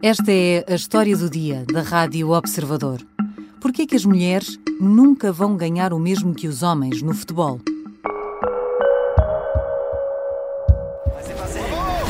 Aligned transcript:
Esta 0.00 0.30
é 0.30 0.64
a 0.68 0.76
história 0.76 1.16
do 1.16 1.28
dia 1.28 1.64
da 1.72 1.82
Rádio 1.82 2.30
Observador. 2.30 3.04
Por 3.60 3.72
que 3.72 3.82
é 3.82 3.86
que 3.86 3.96
as 3.96 4.04
mulheres 4.04 4.56
nunca 4.80 5.32
vão 5.32 5.56
ganhar 5.56 5.92
o 5.92 5.98
mesmo 5.98 6.32
que 6.32 6.46
os 6.46 6.62
homens 6.62 7.02
no 7.02 7.12
futebol? 7.12 7.60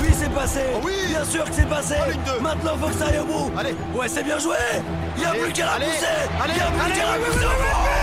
Oui, 0.01 0.11
c'est 0.13 0.35
passé. 0.35 0.61
Bien 1.09 1.25
sûr 1.25 1.45
que 1.45 1.55
c'est 1.55 1.69
passé. 1.69 1.97
Maintenant, 2.43 2.77
faut 2.77 2.89
que 2.89 2.95
ça 2.95 3.07
aille 3.07 3.21
au 3.21 3.25
bout. 3.25 3.51
Ouais, 3.99 4.09
c'est 4.09 4.23
bien 4.23 4.39
joué. 4.39 4.57
Il 5.17 5.23
y 5.23 5.25
a 5.25 5.31
plus 5.31 5.53
qu'à 5.55 5.65
la 5.65 5.87
pousser. 5.87 6.29
Il 6.47 6.57
y 6.57 6.61
a 6.61 6.71
plus 6.71 6.93
qu'à 6.93 7.07
la 7.07 7.19
pousser. 7.25 7.98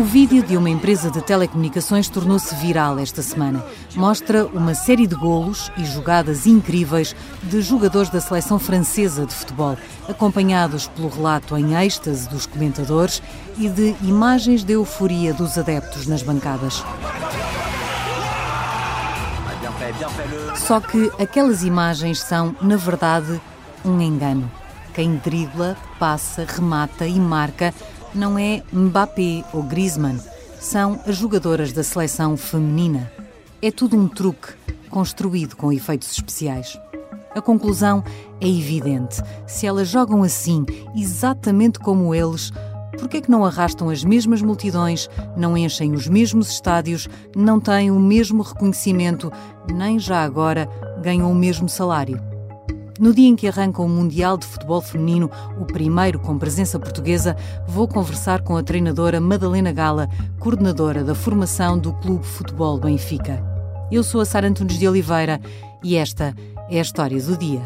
O 0.00 0.02
vídeo 0.02 0.42
de 0.42 0.56
uma 0.56 0.70
empresa 0.70 1.10
de 1.10 1.20
telecomunicações 1.20 2.08
tornou-se 2.08 2.54
viral 2.54 2.98
esta 2.98 3.20
semana. 3.20 3.62
Mostra 3.94 4.46
uma 4.46 4.74
série 4.74 5.06
de 5.06 5.14
golos 5.14 5.70
e 5.76 5.84
jogadas 5.84 6.46
incríveis 6.46 7.14
de 7.42 7.60
jogadores 7.60 8.08
da 8.08 8.18
seleção 8.18 8.58
francesa 8.58 9.26
de 9.26 9.34
futebol, 9.34 9.76
acompanhados 10.08 10.88
pelo 10.88 11.10
relato 11.10 11.54
em 11.54 11.74
êxtase 11.74 12.26
dos 12.30 12.46
comentadores 12.46 13.22
e 13.58 13.68
de 13.68 13.94
imagens 14.02 14.64
de 14.64 14.72
euforia 14.72 15.34
dos 15.34 15.58
adeptos 15.58 16.06
nas 16.06 16.22
bancadas. 16.22 16.82
Só 20.66 20.80
que 20.80 21.12
aquelas 21.22 21.62
imagens 21.62 22.20
são, 22.20 22.56
na 22.62 22.76
verdade, 22.76 23.38
um 23.84 24.00
engano. 24.00 24.50
Quem 24.94 25.16
dribla, 25.16 25.76
passa, 25.98 26.46
remata 26.48 27.06
e 27.06 27.20
marca 27.20 27.74
não 28.14 28.38
é 28.38 28.62
Mbappé 28.72 29.44
ou 29.52 29.62
Griezmann, 29.62 30.18
são 30.60 31.00
as 31.06 31.16
jogadoras 31.16 31.72
da 31.72 31.82
seleção 31.82 32.36
feminina. 32.36 33.10
É 33.62 33.70
tudo 33.70 33.96
um 33.96 34.08
truque 34.08 34.52
construído 34.90 35.56
com 35.56 35.72
efeitos 35.72 36.10
especiais. 36.10 36.78
A 37.34 37.40
conclusão 37.40 38.02
é 38.40 38.48
evidente. 38.48 39.22
Se 39.46 39.66
elas 39.66 39.88
jogam 39.88 40.22
assim, 40.22 40.64
exatamente 40.94 41.78
como 41.78 42.14
eles, 42.14 42.50
por 42.98 43.08
que 43.08 43.18
é 43.18 43.20
que 43.20 43.30
não 43.30 43.44
arrastam 43.44 43.88
as 43.88 44.04
mesmas 44.04 44.42
multidões, 44.42 45.08
não 45.36 45.56
enchem 45.56 45.92
os 45.92 46.08
mesmos 46.08 46.50
estádios, 46.50 47.08
não 47.34 47.60
têm 47.60 47.90
o 47.90 48.00
mesmo 48.00 48.42
reconhecimento, 48.42 49.32
nem 49.72 49.98
já 49.98 50.22
agora 50.22 50.68
ganham 51.02 51.30
o 51.30 51.34
mesmo 51.34 51.68
salário? 51.68 52.29
No 53.00 53.14
dia 53.14 53.28
em 53.28 53.34
que 53.34 53.48
arranca 53.48 53.80
o 53.80 53.88
Mundial 53.88 54.36
de 54.36 54.44
Futebol 54.44 54.78
Feminino, 54.82 55.30
o 55.58 55.64
primeiro 55.64 56.20
com 56.20 56.38
presença 56.38 56.78
portuguesa, 56.78 57.34
vou 57.66 57.88
conversar 57.88 58.42
com 58.42 58.58
a 58.58 58.62
treinadora 58.62 59.18
Madalena 59.18 59.72
Gala, 59.72 60.06
coordenadora 60.38 61.02
da 61.02 61.14
formação 61.14 61.78
do 61.78 61.94
Clube 61.94 62.26
Futebol 62.26 62.78
Benfica. 62.78 63.42
Eu 63.90 64.02
sou 64.02 64.20
a 64.20 64.26
Sara 64.26 64.46
Antunes 64.46 64.78
de 64.78 64.86
Oliveira 64.86 65.40
e 65.82 65.96
esta 65.96 66.36
é 66.68 66.78
a 66.78 66.82
história 66.82 67.18
do 67.22 67.38
dia. 67.38 67.62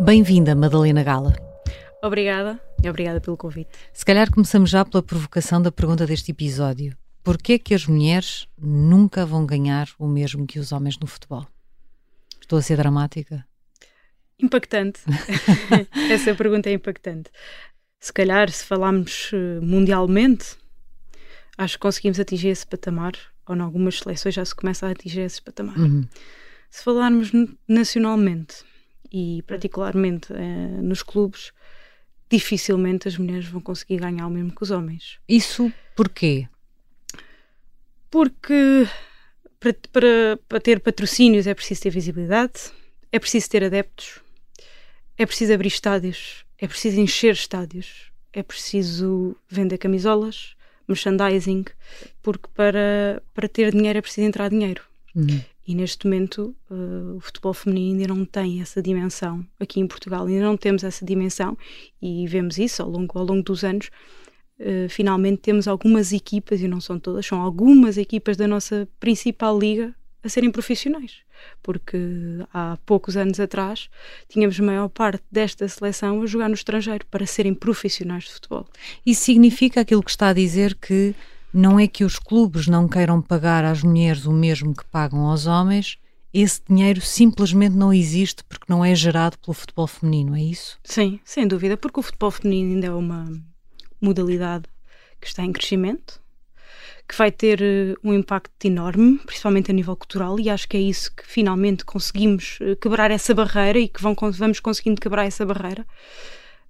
Bem-vinda, 0.00 0.56
Madalena 0.56 1.04
Gala. 1.04 1.32
Obrigada 2.02 2.58
e 2.82 2.90
obrigada 2.90 3.20
pelo 3.20 3.36
convite. 3.36 3.70
Se 3.92 4.04
calhar 4.04 4.28
começamos 4.32 4.68
já 4.68 4.84
pela 4.84 5.00
provocação 5.00 5.62
da 5.62 5.70
pergunta 5.70 6.04
deste 6.08 6.32
episódio. 6.32 6.96
Por 7.22 7.38
que 7.38 7.52
é 7.52 7.58
que 7.60 7.72
as 7.72 7.86
mulheres 7.86 8.48
nunca 8.60 9.24
vão 9.24 9.46
ganhar 9.46 9.88
o 9.96 10.08
mesmo 10.08 10.44
que 10.44 10.58
os 10.58 10.72
homens 10.72 10.98
no 10.98 11.06
futebol? 11.06 11.46
Estou 12.50 12.58
a 12.58 12.62
ser 12.62 12.78
dramática? 12.78 13.46
Impactante. 14.36 15.02
Essa 16.10 16.34
pergunta 16.34 16.68
é 16.68 16.72
impactante. 16.72 17.30
Se 18.00 18.12
calhar, 18.12 18.50
se 18.50 18.64
falarmos 18.64 19.30
eh, 19.32 19.60
mundialmente, 19.60 20.56
acho 21.56 21.74
que 21.74 21.82
conseguimos 21.82 22.18
atingir 22.18 22.48
esse 22.48 22.66
patamar, 22.66 23.12
ou 23.46 23.54
em 23.54 23.60
algumas 23.60 24.00
seleções 24.00 24.34
já 24.34 24.44
se 24.44 24.52
começa 24.52 24.88
a 24.88 24.90
atingir 24.90 25.20
esse 25.20 25.40
patamar. 25.40 25.78
Uhum. 25.78 26.08
Se 26.68 26.82
falarmos 26.82 27.30
nacionalmente, 27.68 28.64
e 29.12 29.44
particularmente 29.46 30.32
eh, 30.32 30.80
nos 30.82 31.04
clubes, 31.04 31.52
dificilmente 32.28 33.06
as 33.06 33.16
mulheres 33.16 33.46
vão 33.46 33.60
conseguir 33.60 33.98
ganhar 33.98 34.26
o 34.26 34.30
mesmo 34.30 34.52
que 34.52 34.62
os 34.64 34.72
homens. 34.72 35.20
Isso 35.28 35.72
porquê? 35.94 36.48
Porque 38.10 38.88
para, 39.60 39.74
para, 39.92 40.38
para 40.48 40.60
ter 40.60 40.80
patrocínios 40.80 41.46
é 41.46 41.54
preciso 41.54 41.82
ter 41.82 41.90
visibilidade, 41.90 42.72
é 43.12 43.18
preciso 43.18 43.48
ter 43.50 43.62
adeptos, 43.62 44.20
é 45.18 45.26
preciso 45.26 45.52
abrir 45.52 45.68
estádios, 45.68 46.44
é 46.58 46.66
preciso 46.66 46.98
encher 46.98 47.34
estádios, 47.34 48.10
é 48.32 48.42
preciso 48.42 49.36
vender 49.48 49.76
camisolas, 49.78 50.56
merchandising, 50.88 51.64
porque 52.22 52.48
para, 52.54 53.22
para 53.34 53.48
ter 53.48 53.70
dinheiro 53.70 53.98
é 53.98 54.02
preciso 54.02 54.26
entrar 54.26 54.48
dinheiro. 54.48 54.82
Uhum. 55.14 55.40
E 55.66 55.74
neste 55.74 56.06
momento 56.06 56.54
uh, 56.70 57.16
o 57.16 57.20
futebol 57.20 57.52
feminino 57.52 58.00
ainda 58.00 58.14
não 58.14 58.24
tem 58.24 58.60
essa 58.60 58.82
dimensão 58.82 59.46
aqui 59.58 59.78
em 59.78 59.86
Portugal, 59.86 60.26
ainda 60.26 60.44
não 60.44 60.56
temos 60.56 60.82
essa 60.82 61.04
dimensão 61.04 61.56
e 62.00 62.26
vemos 62.26 62.58
isso 62.58 62.82
ao 62.82 62.88
longo, 62.88 63.18
ao 63.18 63.24
longo 63.24 63.42
dos 63.42 63.62
anos. 63.62 63.90
Uh, 64.60 64.88
finalmente 64.90 65.38
temos 65.38 65.66
algumas 65.66 66.12
equipas, 66.12 66.60
e 66.60 66.68
não 66.68 66.80
são 66.80 66.98
todas, 66.98 67.24
são 67.24 67.40
algumas 67.40 67.96
equipas 67.96 68.36
da 68.36 68.46
nossa 68.46 68.86
principal 69.00 69.58
liga 69.58 69.94
a 70.22 70.28
serem 70.28 70.50
profissionais. 70.50 71.16
Porque 71.62 71.96
há 72.52 72.78
poucos 72.84 73.16
anos 73.16 73.40
atrás 73.40 73.88
tínhamos 74.28 74.60
maior 74.60 74.88
parte 74.88 75.24
desta 75.32 75.66
seleção 75.66 76.22
a 76.22 76.26
jogar 76.26 76.48
no 76.48 76.54
estrangeiro 76.54 77.06
para 77.06 77.24
serem 77.24 77.54
profissionais 77.54 78.24
de 78.24 78.32
futebol. 78.32 78.66
Isso 79.04 79.22
significa 79.22 79.80
aquilo 79.80 80.02
que 80.02 80.10
está 80.10 80.28
a 80.28 80.34
dizer 80.34 80.74
que 80.74 81.14
não 81.52 81.80
é 81.80 81.86
que 81.88 82.04
os 82.04 82.18
clubes 82.18 82.66
não 82.66 82.86
queiram 82.86 83.22
pagar 83.22 83.64
às 83.64 83.82
mulheres 83.82 84.26
o 84.26 84.32
mesmo 84.32 84.74
que 84.74 84.84
pagam 84.84 85.20
aos 85.20 85.46
homens, 85.46 85.98
esse 86.32 86.60
dinheiro 86.68 87.00
simplesmente 87.00 87.74
não 87.74 87.92
existe 87.92 88.44
porque 88.44 88.66
não 88.68 88.84
é 88.84 88.94
gerado 88.94 89.36
pelo 89.38 89.54
futebol 89.54 89.86
feminino, 89.86 90.36
é 90.36 90.42
isso? 90.42 90.78
Sim, 90.84 91.18
sem 91.24 91.46
dúvida, 91.48 91.76
porque 91.76 91.98
o 91.98 92.02
futebol 92.02 92.30
feminino 92.30 92.74
ainda 92.74 92.86
é 92.86 92.92
uma 92.92 93.24
modalidade 94.00 94.64
que 95.20 95.26
está 95.26 95.42
em 95.44 95.52
crescimento, 95.52 96.20
que 97.06 97.16
vai 97.16 97.30
ter 97.32 97.60
uh, 97.60 97.98
um 98.04 98.14
impacto 98.14 98.64
enorme, 98.64 99.18
principalmente 99.26 99.70
a 99.70 99.74
nível 99.74 99.96
cultural, 99.96 100.38
e 100.38 100.48
acho 100.48 100.68
que 100.68 100.76
é 100.76 100.80
isso 100.80 101.12
que 101.14 101.26
finalmente 101.26 101.84
conseguimos 101.84 102.58
uh, 102.60 102.76
quebrar 102.76 103.10
essa 103.10 103.34
barreira 103.34 103.78
e 103.78 103.88
que 103.88 104.00
vão, 104.00 104.14
vamos 104.32 104.60
conseguindo 104.60 105.00
quebrar 105.00 105.24
essa 105.24 105.44
barreira. 105.44 105.84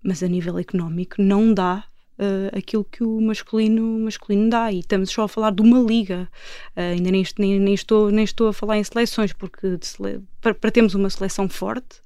Mas 0.03 0.23
a 0.23 0.29
nível 0.29 0.59
económico 0.59 1.21
não 1.21 1.53
dá 1.53 1.85
uh, 2.19 2.57
aquilo 2.57 2.85
que 2.85 3.05
o 3.05 3.21
masculino, 3.21 3.83
masculino 4.01 4.49
dá. 4.49 4.73
E 4.73 4.81
estamos 4.81 5.11
só 5.11 5.25
a 5.25 5.29
falar 5.29 5.53
de 5.53 5.61
uma 5.61 5.79
liga. 5.79 6.27
Uh, 6.75 6.95
ainda 6.95 7.11
nem, 7.11 7.25
nem, 7.39 7.61
nem, 7.61 7.75
estou, 7.75 8.11
nem 8.11 8.25
estou 8.25 8.49
a 8.49 8.53
falar 8.53 8.79
em 8.79 8.85
seleções, 8.85 9.35
porque 9.35 9.79
sele... 9.83 10.23
para, 10.41 10.55
para 10.55 10.71
termos 10.71 10.95
uma 10.95 11.11
seleção 11.11 11.49
forte, 11.49 12.01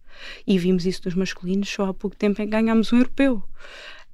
e 0.47 0.59
vimos 0.59 0.87
isso 0.87 1.03
dos 1.03 1.15
masculinos, 1.15 1.69
só 1.69 1.87
há 1.87 1.95
pouco 1.95 2.17
tempo 2.17 2.41
em 2.43 2.47
que 2.47 2.51
ganhámos 2.51 2.93
um 2.93 2.99
europeu. 2.99 3.43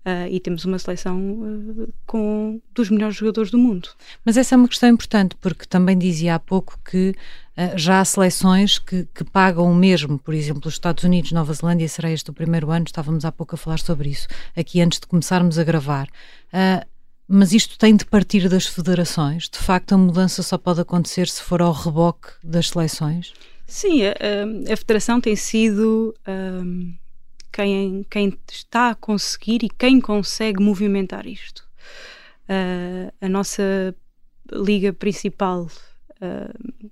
Uh, 0.03 0.27
e 0.31 0.41
temos 0.41 0.65
uma 0.65 0.79
seleção 0.79 1.19
uh, 1.19 1.93
com 2.07 2.59
dos 2.75 2.89
melhores 2.89 3.15
jogadores 3.17 3.51
do 3.51 3.59
mundo. 3.59 3.91
Mas 4.25 4.39
essa 4.39 4.55
é 4.55 4.57
uma 4.57 4.67
questão 4.67 4.89
importante, 4.89 5.37
porque 5.39 5.67
também 5.67 5.99
dizia 5.99 6.37
há 6.37 6.39
pouco 6.39 6.79
que 6.83 7.11
uh, 7.11 7.77
já 7.77 8.01
há 8.01 8.05
seleções 8.07 8.79
que, 8.79 9.07
que, 9.15 9.23
pagam 9.25 9.71
o 9.71 9.75
mesmo, 9.75 10.19
por 10.19 10.33
exemplo, 10.33 10.69
os 10.69 10.73
Estados 10.73 11.05
Unidos, 11.05 11.33
Nova 11.33 11.53
Zelândia, 11.53 11.87
será 11.87 12.11
este 12.11 12.31
o 12.31 12.33
primeiro 12.33 12.71
ano, 12.71 12.87
estávamos 12.87 13.27
há 13.27 13.31
pouco 13.31 13.57
a 13.57 13.59
falar 13.59 13.79
sobre 13.79 14.09
isso, 14.09 14.27
aqui 14.57 14.81
antes 14.81 14.99
de 14.99 15.07
começarmos 15.07 15.59
a 15.59 15.65
gravar. 15.65 16.09
mas 17.29 17.53
isto 17.53 17.77
tem 17.79 17.95
de 17.95 18.07
partir 18.07 18.49
das 18.49 18.67
federações? 18.67 19.51
De 19.51 19.59
facto, 19.59 19.93
a 19.93 19.99
mudança 19.99 20.43
só 20.43 20.57
pode 20.57 20.81
acontecer 20.81 21.29
se 21.29 21.43
for 21.43 21.61
ao 21.61 21.73
reboque 21.73 22.31
das 22.43 22.71
seleções? 22.71 23.35
Sim, 23.67 24.05
a, 24.05 24.13
a, 24.13 24.73
a 24.73 24.77
federação 24.79 25.21
tem 25.21 25.37
sido 25.37 26.15
quem, 27.53 28.05
quem 28.09 28.39
está 28.51 28.91
a 28.91 28.95
conseguir 28.95 29.63
e 29.63 29.69
quem 29.69 30.01
consegue 30.01 30.63
movimentar 30.63 31.27
isto. 31.27 31.69
Uh, 32.49 33.13
a 33.21 33.29
nossa 33.29 33.95
liga 34.53 34.93
principal, 34.93 35.63
uh, 35.65 36.91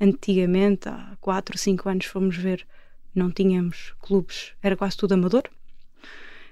antigamente, 0.00 0.88
há 0.88 1.16
4 1.20 1.54
ou 1.54 1.58
5 1.58 1.88
anos, 1.88 2.06
fomos 2.06 2.36
ver, 2.36 2.66
não 3.14 3.30
tínhamos 3.30 3.94
clubes, 4.00 4.52
era 4.62 4.76
quase 4.76 4.96
tudo 4.96 5.12
amador. 5.12 5.44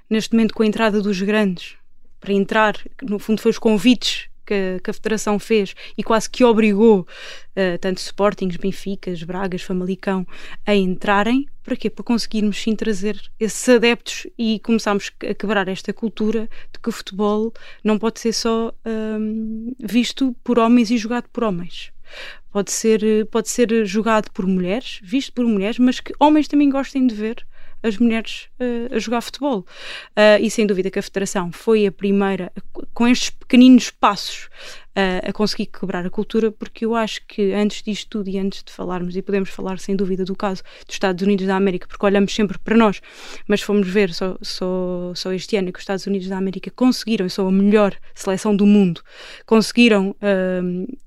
Neste 0.08 0.34
momento, 0.34 0.54
com 0.54 0.62
a 0.62 0.66
entrada 0.66 1.00
dos 1.00 1.20
grandes, 1.20 1.76
para 2.18 2.32
entrar, 2.32 2.74
no 3.02 3.18
fundo, 3.18 3.40
foi 3.40 3.50
os 3.50 3.58
convites 3.58 4.29
que, 4.50 4.80
que, 4.82 4.90
a 4.90 4.92
Federação 4.92 5.38
fez 5.38 5.74
e 5.96 6.02
quase 6.02 6.28
que 6.28 6.42
obrigou 6.42 7.00
uh, 7.00 7.78
tanto 7.80 7.98
Sportings, 7.98 8.56
Benficas, 8.56 9.22
Bragas, 9.22 9.62
Famalicão 9.62 10.26
a 10.66 10.74
entrarem. 10.74 11.46
Para 11.62 11.76
quê? 11.76 11.88
Para 11.88 12.02
conseguirmos 12.02 12.60
sim 12.60 12.74
trazer 12.74 13.20
esses 13.38 13.68
adeptos 13.68 14.26
e 14.36 14.58
começarmos 14.58 15.12
a 15.28 15.34
quebrar 15.34 15.68
esta 15.68 15.92
cultura 15.92 16.48
de 16.72 16.80
que 16.80 16.88
o 16.88 16.92
futebol 16.92 17.52
não 17.84 17.96
pode 17.96 18.18
ser 18.18 18.32
só 18.32 18.74
um, 18.84 19.72
visto 19.78 20.34
por 20.42 20.58
homens 20.58 20.90
e 20.90 20.98
jogado 20.98 21.28
por 21.32 21.44
homens 21.44 21.92
pode 22.50 22.72
ser, 22.72 23.00
pode 23.26 23.48
ser 23.48 23.86
jogado 23.86 24.32
por 24.32 24.44
mulheres, 24.44 24.98
visto 25.00 25.32
por 25.32 25.44
mulheres, 25.44 25.78
mas 25.78 26.00
que 26.00 26.12
homens 26.18 26.48
também 26.48 26.68
gostem 26.68 27.06
de 27.06 27.14
ver 27.14 27.46
as 27.82 27.96
mulheres 27.98 28.48
uh, 28.60 28.94
a 28.94 28.98
jogar 28.98 29.20
futebol. 29.20 29.60
Uh, 30.10 30.40
e 30.40 30.50
sem 30.50 30.66
dúvida 30.66 30.90
que 30.90 30.98
a 30.98 31.02
Federação 31.02 31.50
foi 31.52 31.86
a 31.86 31.92
primeira, 31.92 32.52
com 32.94 33.06
estes 33.06 33.30
pequeninos 33.30 33.90
passos, 33.90 34.48
a, 34.94 35.28
a, 35.28 35.32
conseguir 35.32 35.66
quebrar 35.66 36.04
a 36.04 36.10
cultura, 36.10 36.50
porque 36.50 36.84
eu 36.84 36.94
acho 36.94 37.20
que 37.26 37.52
antes 37.52 37.82
disto 37.82 38.08
tudo 38.08 38.28
e 38.28 38.38
antes 38.38 38.62
de 38.62 38.72
falarmos, 38.72 39.16
e 39.16 39.22
podemos 39.22 39.50
falar 39.50 39.78
sem 39.78 39.94
dúvida 39.94 40.24
do 40.24 40.34
caso 40.34 40.62
dos 40.86 40.94
Estados 40.94 41.22
Unidos 41.22 41.46
da 41.46 41.56
América, 41.56 41.86
porque 41.86 42.04
olhamos 42.04 42.34
sempre 42.34 42.58
para 42.58 42.76
nós, 42.76 43.00
mas 43.46 43.62
fomos 43.62 43.88
ver 43.88 44.12
só, 44.12 44.36
só, 44.42 45.12
só 45.14 45.32
este 45.32 45.56
ano 45.56 45.72
que 45.72 45.78
os 45.78 45.82
Estados 45.82 46.06
Unidos 46.06 46.28
da 46.28 46.36
América 46.36 46.70
conseguiram, 46.70 47.26
e 47.26 47.30
são 47.30 47.46
a 47.48 47.52
melhor 47.52 47.94
seleção 48.14 48.54
do 48.54 48.66
mundo, 48.66 49.02
conseguiram 49.46 50.10
uh, 50.10 50.98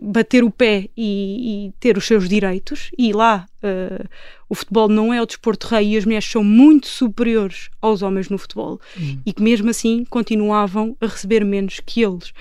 bater 0.00 0.42
o 0.44 0.50
pé 0.50 0.88
e, 0.96 1.66
e, 1.66 1.72
ter 1.78 1.96
os 1.96 2.06
seus 2.06 2.28
direitos, 2.28 2.90
e 2.96 3.12
lá 3.12 3.46
uh, 3.62 4.08
o 4.48 4.54
futebol 4.54 4.88
não 4.88 5.12
é 5.12 5.20
o 5.20 5.26
desporto 5.26 5.66
rei 5.68 5.94
e 5.94 5.96
as 5.96 6.04
mulheres 6.04 6.24
são 6.24 6.42
muito 6.42 6.88
superiores 6.88 7.70
aos 7.80 8.02
homens 8.02 8.28
no 8.28 8.38
futebol, 8.38 8.80
hum. 8.98 9.18
e 9.24 9.32
que 9.32 9.42
mesmo 9.42 9.70
assim 9.70 10.04
continuavam 10.08 10.96
a 11.00 11.06
receber 11.06 11.44
menos 11.44 11.80
que 11.84 12.02
eles. 12.02 12.32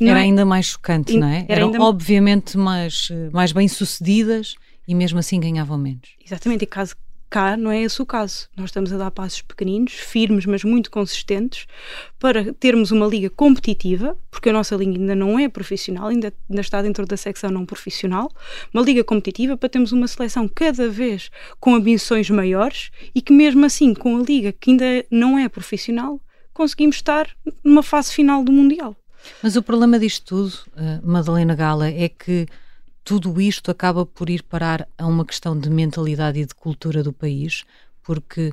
Não 0.00 0.10
era 0.10 0.20
é? 0.20 0.22
ainda 0.22 0.44
mais 0.44 0.66
chocante, 0.66 1.16
não 1.16 1.26
é? 1.26 1.46
Era 1.48 1.60
Eram 1.60 1.66
ainda... 1.68 1.82
obviamente 1.82 2.58
mais, 2.58 3.08
mais 3.32 3.52
bem-sucedidas 3.52 4.54
e 4.86 4.94
mesmo 4.94 5.18
assim 5.18 5.40
ganhavam 5.40 5.78
menos. 5.78 6.10
Exatamente, 6.24 6.64
e 6.64 6.66
caso 6.66 6.94
cá 7.28 7.56
não 7.56 7.70
é 7.70 7.82
esse 7.82 8.00
o 8.00 8.06
caso. 8.06 8.48
Nós 8.56 8.66
estamos 8.66 8.92
a 8.92 8.96
dar 8.96 9.10
passos 9.10 9.42
pequeninos, 9.42 9.92
firmes, 9.92 10.46
mas 10.46 10.64
muito 10.64 10.90
consistentes, 10.90 11.66
para 12.18 12.52
termos 12.54 12.90
uma 12.90 13.06
liga 13.06 13.28
competitiva, 13.28 14.16
porque 14.30 14.48
a 14.48 14.52
nossa 14.52 14.76
liga 14.76 14.92
ainda 14.92 15.14
não 15.14 15.38
é 15.38 15.48
profissional, 15.48 16.08
ainda, 16.08 16.32
ainda 16.48 16.60
está 16.60 16.80
dentro 16.82 17.04
da 17.06 17.16
secção 17.16 17.50
não 17.50 17.66
profissional, 17.66 18.30
uma 18.72 18.82
liga 18.82 19.02
competitiva 19.02 19.56
para 19.56 19.68
termos 19.68 19.92
uma 19.92 20.06
seleção 20.06 20.48
cada 20.48 20.88
vez 20.88 21.30
com 21.58 21.74
ambições 21.74 22.30
maiores 22.30 22.90
e 23.14 23.20
que 23.20 23.32
mesmo 23.32 23.64
assim, 23.64 23.92
com 23.92 24.16
a 24.16 24.22
liga 24.22 24.52
que 24.52 24.70
ainda 24.70 25.04
não 25.10 25.38
é 25.38 25.48
profissional, 25.48 26.20
conseguimos 26.54 26.96
estar 26.96 27.28
numa 27.62 27.82
fase 27.82 28.12
final 28.12 28.42
do 28.42 28.52
Mundial. 28.52 28.96
Mas 29.42 29.56
o 29.56 29.62
problema 29.62 29.98
disto 29.98 30.24
tudo, 30.24 30.54
uh, 30.76 31.06
Madalena 31.06 31.54
Gala, 31.54 31.88
é 31.88 32.08
que 32.08 32.46
tudo 33.04 33.40
isto 33.40 33.70
acaba 33.70 34.04
por 34.04 34.28
ir 34.28 34.42
parar 34.42 34.88
a 34.98 35.06
uma 35.06 35.24
questão 35.24 35.58
de 35.58 35.70
mentalidade 35.70 36.40
e 36.40 36.44
de 36.44 36.54
cultura 36.54 37.02
do 37.02 37.12
país, 37.12 37.64
porque 38.02 38.52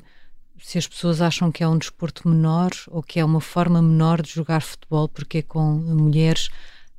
se 0.60 0.78
as 0.78 0.86
pessoas 0.86 1.20
acham 1.20 1.50
que 1.50 1.62
é 1.62 1.68
um 1.68 1.76
desporto 1.76 2.28
menor 2.28 2.70
ou 2.88 3.02
que 3.02 3.18
é 3.18 3.24
uma 3.24 3.40
forma 3.40 3.82
menor 3.82 4.22
de 4.22 4.30
jogar 4.30 4.60
futebol 4.60 5.08
porque 5.08 5.38
é 5.38 5.42
com 5.42 5.72
mulheres, 5.72 6.48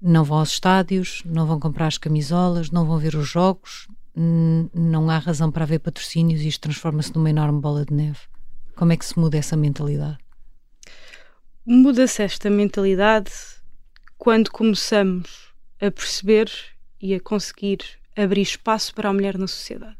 não 0.01 0.23
vão 0.23 0.39
aos 0.39 0.51
estádios, 0.51 1.23
não 1.25 1.47
vão 1.47 1.59
comprar 1.59 1.87
as 1.87 1.97
camisolas, 1.97 2.69
não 2.69 2.85
vão 2.85 2.99
ver 2.99 3.15
os 3.15 3.27
jogos, 3.27 3.87
não 4.15 5.09
há 5.09 5.17
razão 5.17 5.51
para 5.51 5.63
haver 5.63 5.79
patrocínios 5.79 6.41
e 6.41 6.47
isto 6.47 6.61
transforma-se 6.61 7.13
numa 7.15 7.29
enorme 7.29 7.59
bola 7.59 7.85
de 7.85 7.93
neve. 7.93 8.19
Como 8.75 8.91
é 8.91 8.97
que 8.97 9.05
se 9.05 9.17
muda 9.17 9.37
essa 9.37 9.55
mentalidade? 9.55 10.17
Muda-se 11.65 12.21
esta 12.21 12.49
mentalidade 12.49 13.31
quando 14.17 14.51
começamos 14.51 15.53
a 15.81 15.91
perceber 15.91 16.51
e 17.01 17.13
a 17.13 17.19
conseguir 17.19 17.79
abrir 18.15 18.41
espaço 18.41 18.93
para 18.93 19.09
a 19.09 19.13
mulher 19.13 19.37
na 19.37 19.47
sociedade. 19.47 19.97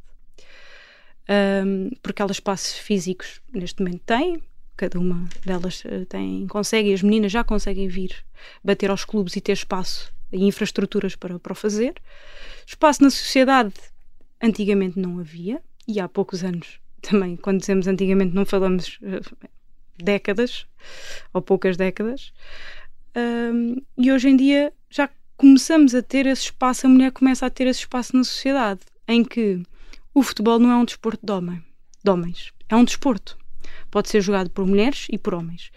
Um, 1.28 1.90
porque 2.02 2.22
elas 2.22 2.38
espaços 2.38 2.78
físicos 2.78 3.42
neste 3.52 3.82
momento 3.82 4.04
têm, 4.06 4.44
cada 4.78 5.00
uma 5.00 5.28
delas 5.44 5.84
eh, 5.86 6.06
tem, 6.06 6.46
consegue, 6.48 6.94
as 6.94 7.02
meninas 7.02 7.32
já 7.32 7.44
conseguem 7.44 7.88
vir 7.88 8.14
bater 8.64 8.90
aos 8.90 9.06
clubes 9.06 9.36
e 9.36 9.42
ter 9.42 9.54
espaço 9.54 10.14
e 10.32 10.44
infraestruturas 10.46 11.16
para, 11.16 11.40
para 11.40 11.54
o 11.54 11.56
fazer. 11.56 11.96
Espaço 12.66 13.02
na 13.04 13.10
sociedade 13.10 13.74
antigamente 14.42 15.00
não 15.00 15.20
havia, 15.20 15.62
e 15.88 16.00
há 16.00 16.08
poucos 16.08 16.44
anos 16.44 16.80
também, 17.02 17.36
quando 17.36 17.60
dizemos 17.60 17.88
antigamente, 17.88 18.36
não 18.36 18.46
falamos 18.46 19.00
uh, 19.02 19.48
décadas 19.98 20.68
ou 21.34 21.42
poucas 21.42 21.78
décadas. 21.78 22.34
Um, 23.16 23.82
e 23.98 24.12
hoje 24.12 24.30
em 24.30 24.36
dia 24.36 24.74
já 24.90 25.10
começamos 25.38 25.96
a 25.96 26.02
ter 26.02 26.26
esse 26.26 26.44
espaço, 26.44 26.86
a 26.86 26.90
mulher 26.90 27.12
começa 27.12 27.46
a 27.46 27.50
ter 27.50 27.68
esse 27.68 27.82
espaço 27.82 28.16
na 28.16 28.24
sociedade, 28.24 28.82
em 29.08 29.24
que 29.24 29.62
o 30.14 30.22
futebol 30.24 30.60
não 30.60 30.72
é 30.72 30.76
um 30.76 30.86
desporto 30.86 31.26
de, 31.26 31.32
homem, 31.32 31.64
de 32.04 32.12
homens, 32.12 32.52
é 32.70 32.76
um 32.76 32.84
desporto. 32.84 33.38
Pode 33.90 34.10
ser 34.10 34.22
jogado 34.22 34.50
por 34.50 34.66
mulheres 34.66 35.08
e 35.10 35.18
por 35.18 35.34
homens. 35.34 35.72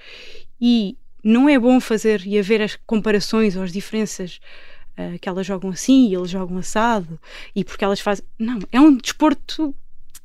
E 0.60 0.96
não 1.22 1.48
é 1.48 1.58
bom 1.58 1.80
fazer 1.80 2.26
e 2.26 2.38
haver 2.38 2.62
as 2.62 2.76
comparações 2.86 3.56
ou 3.56 3.62
as 3.62 3.72
diferenças 3.72 4.40
uh, 4.98 5.18
que 5.20 5.28
elas 5.28 5.46
jogam 5.46 5.70
assim 5.70 6.08
e 6.08 6.14
eles 6.14 6.30
jogam 6.30 6.58
assado 6.58 7.20
e 7.54 7.64
porque 7.64 7.84
elas 7.84 8.00
fazem. 8.00 8.24
Não, 8.38 8.58
é 8.72 8.80
um 8.80 8.96
desporto 8.96 9.74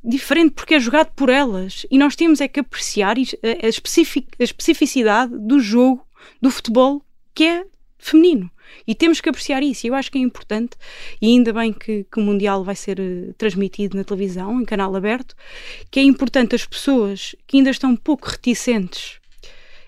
diferente 0.02 0.52
porque 0.52 0.74
é 0.74 0.80
jogado 0.80 1.12
por 1.14 1.28
elas 1.28 1.86
e 1.90 1.98
nós 1.98 2.14
temos 2.14 2.40
é 2.40 2.48
que 2.48 2.60
apreciar 2.60 3.16
a, 3.16 3.68
especific, 3.68 4.28
a 4.38 4.44
especificidade 4.44 5.36
do 5.38 5.58
jogo 5.58 6.03
do 6.40 6.50
futebol 6.50 7.02
que 7.34 7.44
é 7.44 7.66
feminino. 7.98 8.50
E 8.86 8.94
temos 8.94 9.20
que 9.20 9.28
apreciar 9.28 9.62
isso. 9.62 9.86
Eu 9.86 9.94
acho 9.94 10.10
que 10.10 10.18
é 10.18 10.20
importante, 10.20 10.76
e 11.20 11.26
ainda 11.26 11.52
bem 11.52 11.72
que, 11.72 12.04
que 12.04 12.20
o 12.20 12.22
Mundial 12.22 12.62
vai 12.62 12.74
ser 12.74 13.00
uh, 13.00 13.32
transmitido 13.34 13.96
na 13.96 14.04
televisão, 14.04 14.60
em 14.60 14.64
canal 14.64 14.94
aberto, 14.94 15.34
que 15.90 16.00
é 16.00 16.02
importante 16.02 16.54
as 16.54 16.66
pessoas 16.66 17.34
que 17.46 17.56
ainda 17.56 17.70
estão 17.70 17.90
um 17.90 17.96
pouco 17.96 18.28
reticentes, 18.28 19.18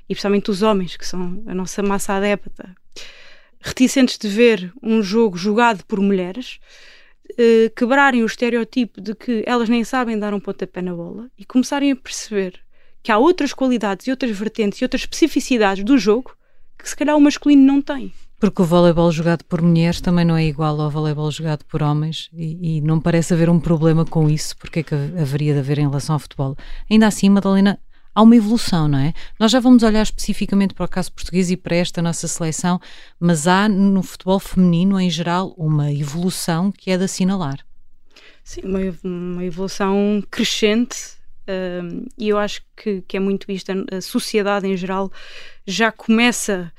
e 0.09 0.15
principalmente 0.15 0.51
os 0.51 0.63
homens, 0.63 0.97
que 0.97 1.07
são 1.07 1.43
a 1.47 1.55
nossa 1.55 1.83
massa 1.83 2.15
adepta, 2.15 2.75
reticentes 3.61 4.17
de 4.19 4.29
ver 4.29 4.73
um 4.83 5.03
jogo 5.03 5.37
jogado 5.37 5.85
por 5.85 6.01
mulheres, 6.01 6.59
uh, 7.33 7.71
quebrarem 7.77 8.23
o 8.23 8.27
estereotipo 8.27 9.01
de 9.01 9.15
que 9.15 9.43
elas 9.47 9.69
nem 9.69 9.85
sabem 9.85 10.19
dar 10.19 10.33
um 10.33 10.41
pontapé 10.41 10.81
na 10.81 10.95
bola 10.95 11.29
e 11.37 11.45
começarem 11.45 11.93
a 11.93 11.97
perceber 11.97 12.66
que 13.07 13.13
há 13.13 13.19
outras 13.19 13.53
qualidades 13.53 14.09
e 14.09 14.11
outras 14.11 14.37
vertentes 14.37 14.81
e 14.81 14.85
outras 14.85 15.03
especificidades 15.03 15.85
do 15.85 15.97
jogo 15.97 16.37
que 16.77 16.89
se 16.89 16.97
calhar 16.97 17.17
o 17.17 17.21
masculino 17.21 17.63
não 17.63 17.81
tem. 17.81 18.13
Porque 18.41 18.61
o 18.61 18.65
voleibol 18.65 19.13
jogado 19.13 19.45
por 19.45 19.63
mulheres 19.63 20.01
também 20.01 20.25
não 20.25 20.37
é 20.37 20.45
igual 20.45 20.81
ao 20.81 20.91
voleibol 20.91 21.31
jogado 21.31 21.65
por 21.67 21.85
homens 21.85 22.29
e, 22.33 22.79
e 22.79 22.81
não 22.81 23.01
parece 23.01 23.33
haver 23.33 23.49
um 23.49 23.61
problema 23.61 24.05
com 24.05 24.29
isso, 24.29 24.57
porque 24.57 24.81
é 24.81 24.83
que 24.83 24.93
haveria 24.97 25.53
de 25.53 25.61
haver 25.61 25.79
em 25.79 25.87
relação 25.87 26.17
ao 26.17 26.19
futebol. 26.19 26.57
Ainda 26.91 27.07
assim, 27.07 27.29
Madalena, 27.29 27.79
há 28.13 28.23
uma 28.23 28.35
evolução, 28.35 28.89
não 28.89 28.99
é? 28.99 29.15
Nós 29.39 29.53
já 29.53 29.61
vamos 29.61 29.85
olhar 29.85 30.03
especificamente 30.03 30.75
para 30.75 30.87
o 30.87 30.89
caso 30.89 31.13
português 31.13 31.49
e 31.49 31.57
para 31.57 31.77
esta 31.77 32.03
nossa 32.03 32.27
seleção, 32.27 32.81
mas 33.21 33.47
há 33.47 33.69
no 33.69 34.03
futebol 34.03 34.41
feminino 34.41 34.99
em 34.99 35.09
geral 35.09 35.55
uma 35.57 35.93
evolução 35.93 36.73
que 36.73 36.91
é 36.91 36.99
de 36.99 37.05
assinalar. 37.05 37.61
Sim, 38.43 38.63
uma, 38.63 38.81
uma 39.05 39.45
evolução 39.45 40.21
crescente 40.29 41.17
uh, 41.49 42.07
e 42.19 42.29
eu 42.29 42.39
acho 42.39 42.63
que, 42.77 43.03
que 43.03 43.17
é 43.17 43.21
muito 43.21 43.51
isto. 43.51 43.73
A 43.93 44.01
sociedade 44.01 44.67
em 44.67 44.77
geral 44.77 45.11
já 45.67 45.91
começa 45.93 46.73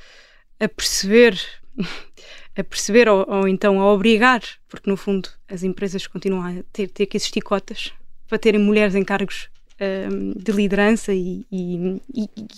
a 0.60 0.68
perceber, 0.68 1.40
a 2.56 2.64
perceber 2.64 3.08
ou, 3.10 3.26
ou, 3.28 3.48
então 3.48 3.80
a 3.80 3.92
obrigar, 3.92 4.42
porque 4.68 4.90
no 4.90 4.98
fundo 4.98 5.30
as 5.48 5.64
empresas 5.64 6.08
continuam 6.08 6.44
a 6.44 6.64
ter, 6.72 6.88
ter 6.90 7.06
que 7.06 7.18
existir 7.18 7.42
cotas 7.42 7.94
para 8.28 8.38
terem 8.38 8.60
mulheres 8.60 8.96
em 8.96 9.04
cargos 9.04 9.50
um, 9.80 10.34
de 10.34 10.52
liderança 10.52 11.14
e, 11.14 11.46
e, 11.52 12.00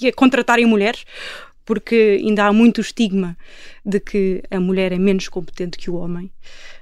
e, 0.02 0.08
a 0.08 0.14
contratarem 0.14 0.66
mulheres, 0.66 1.06
porque 1.66 2.20
ainda 2.24 2.46
há 2.46 2.54
muito 2.54 2.82
estigma 2.82 3.38
de 3.86 4.00
que 4.00 4.42
a 4.50 4.60
mulher 4.60 4.92
é 4.92 4.98
menos 4.98 5.28
competente 5.28 5.78
que 5.78 5.92
o 5.92 5.96
homem. 5.96 6.32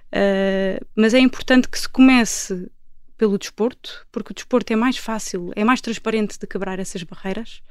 Uh, 0.07 0.85
mas 0.95 1.13
é 1.13 1.19
importante 1.19 1.67
que 1.67 1.77
se 1.77 1.89
comece 1.89 2.69
pelo 3.17 3.37
desporto, 3.37 4.05
porque 4.11 4.31
o 4.31 4.35
desporto 4.35 4.71
é 4.71 4.75
mais 4.75 4.97
fácil, 4.97 5.51
é 5.55 5.63
mais 5.63 5.81
transparente 5.81 6.37
de 6.39 6.47
quebrar 6.47 6.79
essas 6.79 7.03
barreiras. 7.03 7.61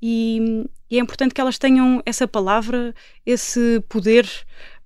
E, 0.00 0.68
e 0.90 0.98
é 0.98 1.00
importante 1.00 1.34
que 1.34 1.40
elas 1.40 1.58
tenham 1.58 2.02
essa 2.04 2.28
palavra, 2.28 2.94
esse 3.24 3.80
poder 3.88 4.28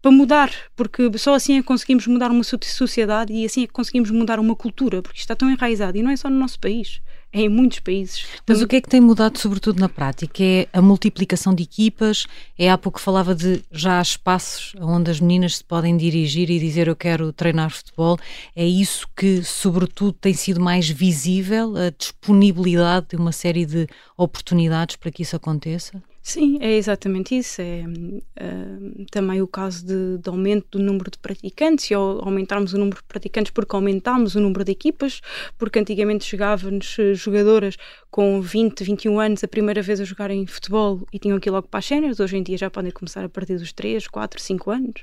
para 0.00 0.10
mudar, 0.10 0.50
porque 0.74 1.10
só 1.18 1.34
assim 1.34 1.58
é 1.58 1.60
que 1.60 1.66
conseguimos 1.66 2.06
mudar 2.06 2.30
uma 2.30 2.42
sociedade 2.42 3.32
e 3.32 3.44
assim 3.44 3.64
é 3.64 3.66
que 3.66 3.72
conseguimos 3.72 4.10
mudar 4.10 4.40
uma 4.40 4.56
cultura, 4.56 5.02
porque 5.02 5.18
isto 5.18 5.24
está 5.24 5.36
tão 5.36 5.50
enraizado. 5.50 5.98
E 5.98 6.02
não 6.02 6.10
é 6.10 6.16
só 6.16 6.30
no 6.30 6.38
nosso 6.38 6.58
país 6.58 7.02
em 7.32 7.48
muitos 7.48 7.78
países. 7.80 8.26
Mas 8.46 8.60
o 8.60 8.66
que 8.66 8.76
é 8.76 8.80
que 8.80 8.88
tem 8.88 9.00
mudado, 9.00 9.38
sobretudo 9.38 9.80
na 9.80 9.88
prática? 9.88 10.42
É 10.42 10.68
a 10.72 10.82
multiplicação 10.82 11.54
de 11.54 11.62
equipas? 11.62 12.26
É 12.58 12.70
há 12.70 12.76
pouco 12.76 13.00
falava 13.00 13.34
de 13.34 13.62
já 13.70 13.98
há 13.98 14.02
espaços 14.02 14.72
onde 14.80 15.10
as 15.10 15.20
meninas 15.20 15.56
se 15.56 15.64
podem 15.64 15.96
dirigir 15.96 16.50
e 16.50 16.58
dizer 16.58 16.88
eu 16.88 16.96
quero 16.96 17.32
treinar 17.32 17.70
futebol. 17.70 18.18
É 18.54 18.66
isso 18.66 19.06
que, 19.16 19.42
sobretudo, 19.44 20.12
tem 20.12 20.34
sido 20.34 20.60
mais 20.60 20.88
visível, 20.88 21.76
a 21.76 21.90
disponibilidade 21.90 23.08
de 23.10 23.16
uma 23.16 23.32
série 23.32 23.64
de 23.64 23.86
oportunidades 24.16 24.96
para 24.96 25.10
que 25.10 25.22
isso 25.22 25.36
aconteça? 25.36 26.02
Sim, 26.22 26.58
é 26.60 26.76
exatamente 26.76 27.36
isso. 27.36 27.62
É 27.62 27.82
uh, 27.86 29.06
também 29.10 29.40
o 29.40 29.46
caso 29.46 29.86
de, 29.86 30.18
de, 30.18 30.28
aumento 30.28 30.78
do 30.78 30.78
número 30.78 31.10
de 31.10 31.18
praticantes 31.18 31.90
e 31.90 31.94
ao 31.94 32.22
aumentarmos 32.22 32.74
o 32.74 32.78
número 32.78 32.98
de 32.98 33.04
praticantes 33.04 33.50
porque 33.50 33.74
aumentámos 33.74 34.34
o 34.34 34.40
número 34.40 34.62
de 34.62 34.72
equipas, 34.72 35.20
porque 35.58 35.78
antigamente 35.78 36.24
chegavam-nos 36.24 36.98
eh, 36.98 37.14
jogadoras 37.14 37.76
com 38.10 38.40
20, 38.40 38.84
21 38.84 39.18
anos 39.18 39.44
a 39.44 39.48
primeira 39.48 39.80
vez 39.80 40.00
a 40.00 40.04
jogarem 40.04 40.46
futebol 40.46 41.06
e 41.12 41.18
tinham 41.18 41.38
aqui 41.38 41.50
logo 41.50 41.68
para 41.68 41.78
as 41.78 41.86
séniores, 41.86 42.20
hoje 42.20 42.36
em 42.36 42.42
dia 42.42 42.58
já 42.58 42.70
podem 42.70 42.90
começar 42.92 43.24
a 43.24 43.28
partir 43.28 43.56
dos 43.56 43.72
3, 43.72 44.06
4, 44.06 44.40
5 44.40 44.70
anos, 44.70 45.02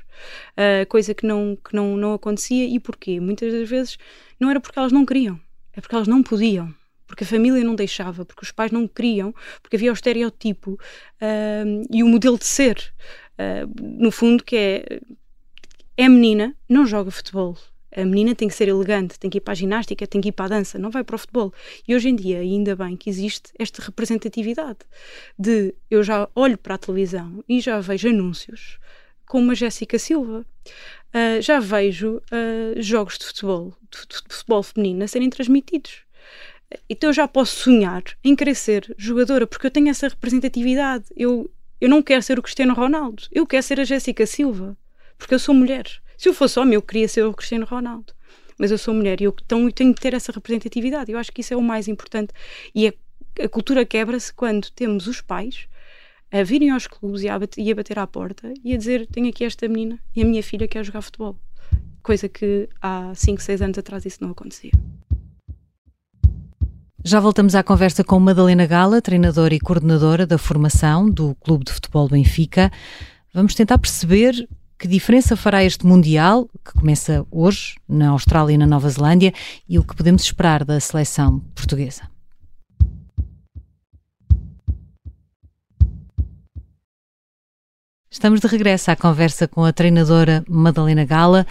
uh, 0.56 0.86
coisa 0.88 1.14
que, 1.14 1.26
não, 1.26 1.56
que 1.56 1.74
não, 1.74 1.96
não 1.96 2.14
acontecia. 2.14 2.64
E 2.64 2.78
porquê? 2.78 3.18
Muitas 3.18 3.52
das 3.52 3.68
vezes 3.68 3.98
não 4.38 4.50
era 4.50 4.60
porque 4.60 4.78
elas 4.78 4.92
não 4.92 5.04
queriam, 5.04 5.38
é 5.72 5.80
porque 5.80 5.94
elas 5.96 6.08
não 6.08 6.22
podiam 6.22 6.72
porque 7.08 7.24
a 7.24 7.26
família 7.26 7.64
não 7.64 7.74
deixava, 7.74 8.24
porque 8.24 8.44
os 8.44 8.52
pais 8.52 8.70
não 8.70 8.86
queriam, 8.86 9.34
porque 9.60 9.74
havia 9.74 9.90
o 9.90 9.94
estereotipo 9.94 10.72
uh, 10.72 11.86
e 11.90 12.04
o 12.04 12.08
modelo 12.08 12.38
de 12.38 12.46
ser 12.46 12.94
no 13.80 14.10
fundo, 14.10 14.42
que 14.42 14.56
é 14.56 15.00
é 15.98 16.08
menina, 16.08 16.54
não 16.68 16.86
joga 16.86 17.10
futebol. 17.10 17.58
A 17.94 18.04
menina 18.04 18.32
tem 18.32 18.46
que 18.46 18.54
ser 18.54 18.68
elegante, 18.68 19.18
tem 19.18 19.28
que 19.28 19.38
ir 19.38 19.40
para 19.40 19.50
a 19.50 19.56
ginástica, 19.56 20.06
tem 20.06 20.20
que 20.20 20.28
ir 20.28 20.32
para 20.32 20.44
a 20.44 20.48
dança, 20.48 20.78
não 20.78 20.92
vai 20.92 21.02
para 21.02 21.16
o 21.16 21.18
futebol. 21.18 21.52
E 21.88 21.92
hoje 21.92 22.08
em 22.08 22.14
dia, 22.14 22.38
ainda 22.38 22.76
bem 22.76 22.96
que 22.96 23.10
existe 23.10 23.50
esta 23.58 23.82
representatividade 23.82 24.78
de 25.36 25.74
eu 25.90 26.04
já 26.04 26.28
olho 26.36 26.56
para 26.56 26.76
a 26.76 26.78
televisão 26.78 27.42
e 27.48 27.60
já 27.60 27.80
vejo 27.80 28.08
anúncios 28.08 28.78
com 29.26 29.40
uma 29.40 29.56
Jéssica 29.56 29.98
Silva. 29.98 30.46
Uh, 31.08 31.42
já 31.42 31.58
vejo 31.58 32.22
uh, 32.30 32.80
jogos 32.80 33.18
de 33.18 33.24
futebol, 33.24 33.74
de, 33.90 33.98
de, 34.06 34.36
futebol 34.36 34.62
feminino 34.62 35.02
a 35.02 35.08
serem 35.08 35.30
transmitidos. 35.30 36.02
Então 36.88 37.10
eu 37.10 37.14
já 37.14 37.26
posso 37.26 37.56
sonhar 37.56 38.02
em 38.22 38.36
ser 38.54 38.94
jogadora, 38.98 39.46
porque 39.46 39.66
eu 39.66 39.70
tenho 39.70 39.88
essa 39.88 40.08
representatividade. 40.08 41.06
Eu, 41.16 41.50
eu 41.80 41.88
não 41.88 42.02
quero 42.02 42.22
ser 42.22 42.38
o 42.38 42.42
Cristiano 42.42 42.74
Ronaldo, 42.74 43.24
eu 43.32 43.46
quero 43.46 43.62
ser 43.62 43.80
a 43.80 43.84
Jéssica 43.84 44.26
Silva 44.26 44.76
porque 45.18 45.34
eu 45.34 45.38
sou 45.38 45.54
mulher. 45.54 46.00
Se 46.16 46.28
eu 46.28 46.34
fosse 46.34 46.58
homem, 46.58 46.74
eu 46.74 46.82
queria 46.82 47.08
ser 47.08 47.24
o 47.24 47.34
Cristiano 47.34 47.66
Ronaldo. 47.66 48.14
Mas 48.56 48.70
eu 48.70 48.78
sou 48.78 48.94
mulher 48.94 49.20
e 49.20 49.24
eu, 49.24 49.34
então, 49.44 49.64
eu 49.64 49.72
tenho 49.72 49.94
que 49.94 50.00
ter 50.00 50.14
essa 50.14 50.32
representatividade. 50.32 51.12
Eu 51.12 51.18
acho 51.18 51.30
que 51.30 51.42
isso 51.42 51.52
é 51.52 51.56
o 51.56 51.62
mais 51.62 51.86
importante. 51.86 52.32
E 52.74 52.88
a, 52.88 52.92
a 53.44 53.48
cultura 53.48 53.84
quebra-se 53.84 54.32
quando 54.32 54.70
temos 54.70 55.06
os 55.06 55.20
pais 55.20 55.68
a 56.30 56.42
virem 56.42 56.70
aos 56.70 56.86
clubes 56.86 57.22
e 57.22 57.28
a, 57.28 57.38
bater, 57.38 57.62
e 57.62 57.70
a 57.70 57.74
bater 57.74 57.98
à 57.98 58.06
porta 58.06 58.52
e 58.64 58.74
a 58.74 58.76
dizer: 58.76 59.06
Tenho 59.06 59.28
aqui 59.28 59.44
esta 59.44 59.68
menina 59.68 59.98
e 60.14 60.22
a 60.22 60.24
minha 60.24 60.42
filha 60.42 60.66
quer 60.66 60.84
jogar 60.84 61.02
futebol. 61.02 61.36
Coisa 62.02 62.28
que 62.28 62.68
há 62.80 63.12
5, 63.14 63.40
6 63.40 63.62
anos 63.62 63.78
atrás 63.78 64.04
isso 64.04 64.18
não 64.22 64.30
acontecia. 64.30 64.72
Já 67.08 67.20
voltamos 67.20 67.54
à 67.54 67.62
conversa 67.62 68.04
com 68.04 68.20
Madalena 68.20 68.66
Gala, 68.66 69.00
treinadora 69.00 69.54
e 69.54 69.58
coordenadora 69.58 70.26
da 70.26 70.36
formação 70.36 71.08
do 71.08 71.34
Clube 71.36 71.64
de 71.64 71.72
Futebol 71.72 72.06
Benfica. 72.06 72.70
Vamos 73.32 73.54
tentar 73.54 73.78
perceber 73.78 74.46
que 74.78 74.86
diferença 74.86 75.34
fará 75.34 75.64
este 75.64 75.86
Mundial, 75.86 76.50
que 76.62 76.74
começa 76.74 77.26
hoje, 77.30 77.76
na 77.88 78.10
Austrália 78.10 78.52
e 78.52 78.58
na 78.58 78.66
Nova 78.66 78.90
Zelândia, 78.90 79.32
e 79.66 79.78
o 79.78 79.84
que 79.84 79.96
podemos 79.96 80.22
esperar 80.22 80.66
da 80.66 80.78
seleção 80.80 81.40
portuguesa? 81.54 82.02
Estamos 88.10 88.38
de 88.38 88.46
regresso 88.48 88.90
à 88.90 88.96
conversa 88.96 89.48
com 89.48 89.64
a 89.64 89.72
treinadora 89.72 90.44
Madalena 90.46 91.06
Gala. 91.06 91.46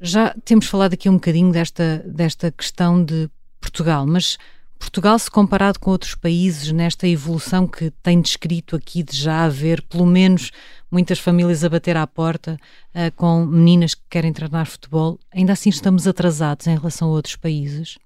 Já 0.00 0.32
temos 0.44 0.66
falado 0.66 0.94
aqui 0.94 1.08
um 1.08 1.14
bocadinho 1.14 1.50
desta, 1.50 2.04
desta 2.06 2.52
questão 2.52 3.04
de 3.04 3.28
Portugal, 3.60 4.06
mas 4.06 4.38
Portugal, 4.82 5.16
se 5.16 5.30
comparado 5.30 5.78
com 5.78 5.92
outros 5.92 6.16
países, 6.16 6.72
nesta 6.72 7.06
evolução 7.06 7.68
que 7.68 7.92
tem 8.02 8.20
descrito 8.20 8.74
aqui 8.74 9.04
de 9.04 9.16
já 9.16 9.44
haver 9.44 9.80
pelo 9.82 10.04
menos 10.04 10.50
muitas 10.90 11.20
famílias 11.20 11.62
a 11.62 11.68
bater 11.68 11.96
à 11.96 12.04
porta 12.04 12.58
uh, 12.88 13.14
com 13.14 13.46
meninas 13.46 13.94
que 13.94 14.02
querem 14.10 14.32
treinar 14.32 14.66
futebol, 14.66 15.20
ainda 15.30 15.52
assim 15.52 15.70
estamos 15.70 16.08
atrasados 16.08 16.66
em 16.66 16.76
relação 16.76 17.08
a 17.08 17.12
outros 17.12 17.36
países? 17.36 17.96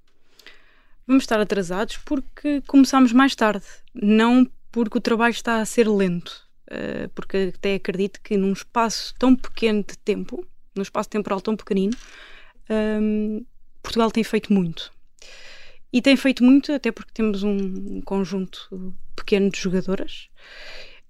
Vamos 1.07 1.23
estar 1.23 1.41
atrasados 1.41 1.97
porque 2.05 2.61
começámos 2.67 3.11
mais 3.11 3.35
tarde, 3.35 3.65
não 3.95 4.47
porque 4.71 4.99
o 4.99 5.01
trabalho 5.01 5.33
está 5.33 5.63
a 5.63 5.65
ser 5.65 5.89
lento, 5.89 6.47
uh, 6.71 7.09
porque 7.15 7.55
até 7.57 7.77
acredito 7.77 8.21
que 8.23 8.37
num 8.37 8.53
espaço 8.53 9.15
tão 9.19 9.35
pequeno 9.35 9.83
de 9.83 9.97
tempo, 9.97 10.47
num 10.75 10.83
espaço 10.83 11.09
temporal 11.09 11.41
tão 11.41 11.57
pequenino, 11.57 11.97
um, 12.69 13.45
Portugal 13.83 14.11
tem 14.11 14.23
feito 14.23 14.53
muito. 14.53 14.95
E 15.93 16.03
tem 16.03 16.17
feito 16.17 16.45
muito, 16.45 16.73
até 16.73 16.91
porque 16.91 17.13
temos 17.13 17.43
um 17.43 18.01
conjunto 18.03 18.95
pequeno 19.15 19.51
de 19.51 19.59
jogadoras 19.59 20.29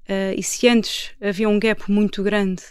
Uh, 0.07 0.39
e 0.39 0.43
se 0.43 0.69
antes 0.69 1.11
havia 1.21 1.49
um 1.49 1.59
gap 1.59 1.91
muito 1.91 2.23
grande 2.23 2.63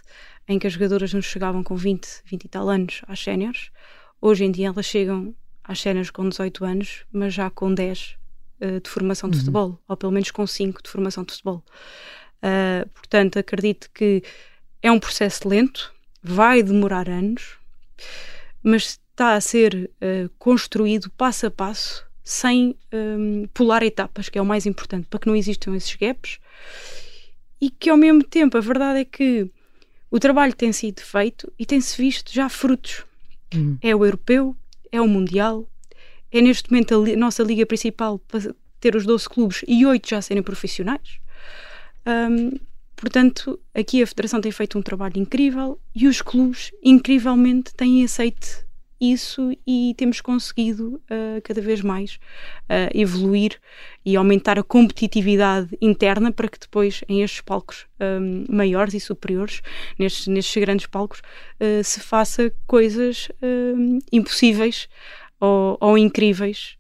em 0.47 0.57
que 0.57 0.67
as 0.67 0.73
jogadoras 0.73 1.13
nos 1.13 1.25
chegavam 1.25 1.61
com 1.63 1.75
20, 1.75 2.07
20 2.23 2.45
e 2.45 2.47
tal 2.47 2.69
anos 2.69 3.01
às 3.07 3.19
séniores, 3.19 3.71
hoje 4.21 4.45
em 4.45 4.51
dia 4.51 4.67
elas 4.67 4.85
chegam 4.85 5.35
às 5.61 5.81
séniores 5.81 6.09
com 6.09 6.29
18 6.29 6.63
anos, 6.63 7.05
mas 7.11 7.33
já 7.33 7.49
com 7.49 7.73
10 7.73 7.99
uh, 8.01 8.15
eh, 8.61 8.79
de 8.79 8.89
formação 8.89 9.29
de 9.29 9.35
uhum. 9.35 9.39
futebol, 9.41 9.79
ou 9.85 9.97
pelo 9.97 10.13
menos 10.13 10.31
com 10.31 10.47
5 10.47 10.81
de 10.81 10.89
formação 10.89 11.25
de 11.25 11.33
futebol. 11.33 11.61
Uh, 12.37 12.87
portanto, 12.89 13.37
acredito 13.37 13.89
que 13.93 14.23
é 14.81 14.89
um 14.89 14.99
processo 14.99 15.49
lento, 15.49 15.93
vai 16.23 16.63
demorar 16.63 17.09
anos, 17.09 17.57
mas 18.63 18.99
está 19.15 19.35
a 19.35 19.41
ser 19.41 19.89
construído 20.37 21.09
passo 21.11 21.47
a 21.47 21.51
passo, 21.51 22.05
sem 22.21 22.75
um, 22.91 23.47
pular 23.53 23.81
etapas, 23.83 24.27
que 24.27 24.37
é 24.37 24.41
o 24.41 24.45
mais 24.45 24.65
importante, 24.65 25.07
para 25.07 25.19
que 25.19 25.27
não 25.27 25.35
existam 25.35 25.75
esses 25.75 25.95
gaps 25.95 26.39
e 27.61 27.69
que 27.69 27.89
ao 27.89 27.95
mesmo 27.95 28.23
tempo 28.23 28.57
a 28.57 28.61
verdade 28.61 28.99
é 28.99 29.05
que 29.05 29.49
o 30.11 30.19
trabalho 30.19 30.53
tem 30.53 30.73
sido 30.73 31.01
feito 31.01 31.51
e 31.57 31.65
tem-se 31.65 31.95
visto 32.01 32.33
já 32.33 32.49
frutos. 32.49 33.05
Hum. 33.53 33.77
É 33.79 33.95
o 33.95 34.03
europeu, 34.03 34.55
é 34.91 34.99
o 34.99 35.07
mundial, 35.07 35.69
é 36.31 36.41
neste 36.41 36.71
momento 36.71 36.95
a, 36.95 36.97
li 36.97 37.15
nossa 37.15 37.43
liga 37.43 37.65
principal 37.65 38.19
para 38.19 38.53
ter 38.79 38.95
os 38.95 39.05
12 39.05 39.29
clubes 39.29 39.63
e 39.67 39.85
8 39.85 40.09
já 40.09 40.21
serem 40.21 40.43
profissionais. 40.43 41.19
Um, 42.05 42.57
portanto, 42.95 43.59
aqui 43.73 44.01
a 44.01 44.07
Federação 44.07 44.41
tem 44.41 44.51
feito 44.51 44.77
um 44.77 44.81
trabalho 44.81 45.17
incrível 45.17 45.79
e 45.93 46.07
os 46.07 46.21
clubes, 46.21 46.71
incrivelmente, 46.83 47.73
têm 47.73 48.03
aceito 48.03 48.64
isso 48.99 49.51
e 49.65 49.93
temos 49.97 50.21
conseguido 50.21 51.01
uh, 51.05 51.41
cada 51.43 51.61
vez 51.61 51.81
mais 51.81 52.15
uh, 52.63 52.89
evoluir 52.93 53.59
e 54.05 54.15
aumentar 54.15 54.57
a 54.57 54.63
competitividade 54.63 55.77
interna 55.81 56.31
para 56.31 56.47
que 56.47 56.59
depois 56.59 57.03
em 57.09 57.21
estes 57.21 57.41
palcos 57.41 57.85
um, 57.99 58.45
maiores 58.49 58.93
e 58.93 58.99
superiores, 58.99 59.61
nestes, 59.99 60.27
nestes 60.27 60.61
grandes 60.61 60.87
palcos, 60.87 61.19
uh, 61.19 61.83
se 61.83 61.99
faça 61.99 62.51
coisas 62.65 63.29
impossíveis 64.11 64.87
ou, 65.39 65.77
ou 65.79 65.97
incríveis 65.97 66.77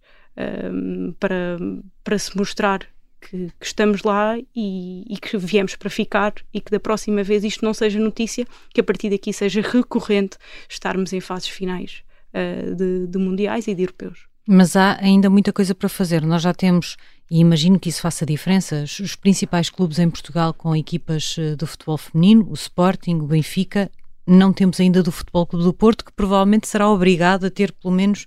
para, 1.19 1.57
para 2.03 2.17
se 2.17 2.35
mostrar 2.37 2.87
que, 3.29 3.51
que, 3.59 3.65
estamos 3.65 4.03
lá 4.03 4.37
e, 4.55 5.05
e, 5.09 5.17
que 5.17 5.37
viemos 5.37 5.75
para 5.75 5.89
ficar 5.89 6.33
e 6.53 6.61
que 6.61 6.71
da 6.71 6.79
próxima 6.79 7.23
vez 7.23 7.43
isto 7.43 7.65
não 7.65 7.73
seja 7.73 7.99
notícia, 7.99 8.45
que 8.73 8.81
a 8.81 8.83
partir 8.83 9.09
daqui 9.09 9.33
seja 9.33 9.61
recorrente 9.61 10.37
estarmos 10.69 11.11
em 11.13 11.19
fases 11.19 11.47
finais 11.47 12.03
uh, 12.33 12.75
de, 12.75 13.07
de 13.07 13.17
mundiais 13.17 13.67
e 13.67 13.73
de 13.73 13.83
europeus. 13.83 14.27
Mas 14.47 14.75
há 14.75 14.97
ainda 15.01 15.29
muita 15.29 15.51
coisa 15.51 15.73
para 15.73 15.89
fazer. 15.89 16.21
Nós 16.21 16.43
já 16.43 16.53
temos, 16.53 16.97
e 17.31 17.39
imagino 17.39 17.79
que 17.79 17.89
isso 17.89 18.01
faça 18.01 18.25
diferença, 18.25 18.83
os 18.83 19.15
principais 19.15 19.71
clubes 19.71 19.97
em 19.97 20.09
Portugal 20.09 20.53
com 20.53 20.75
equipas 20.75 21.35
eh, 21.39 21.55
do 21.55 21.65
futebol 21.65 21.97
feminino, 21.97 22.47
o 22.47 22.53
Sporting, 22.53 23.15
o 23.15 23.27
Benfica. 23.27 23.89
Não 24.27 24.53
temos 24.53 24.79
ainda 24.79 25.03
do 25.03 25.11
Futebol 25.11 25.45
Clube 25.45 25.65
do 25.65 25.73
Porto, 25.73 26.03
que 26.03 26.11
provavelmente 26.11 26.67
será 26.67 26.89
obrigado 26.89 27.45
a 27.45 27.51
ter 27.51 27.71
pelo 27.71 27.93
menos 27.93 28.25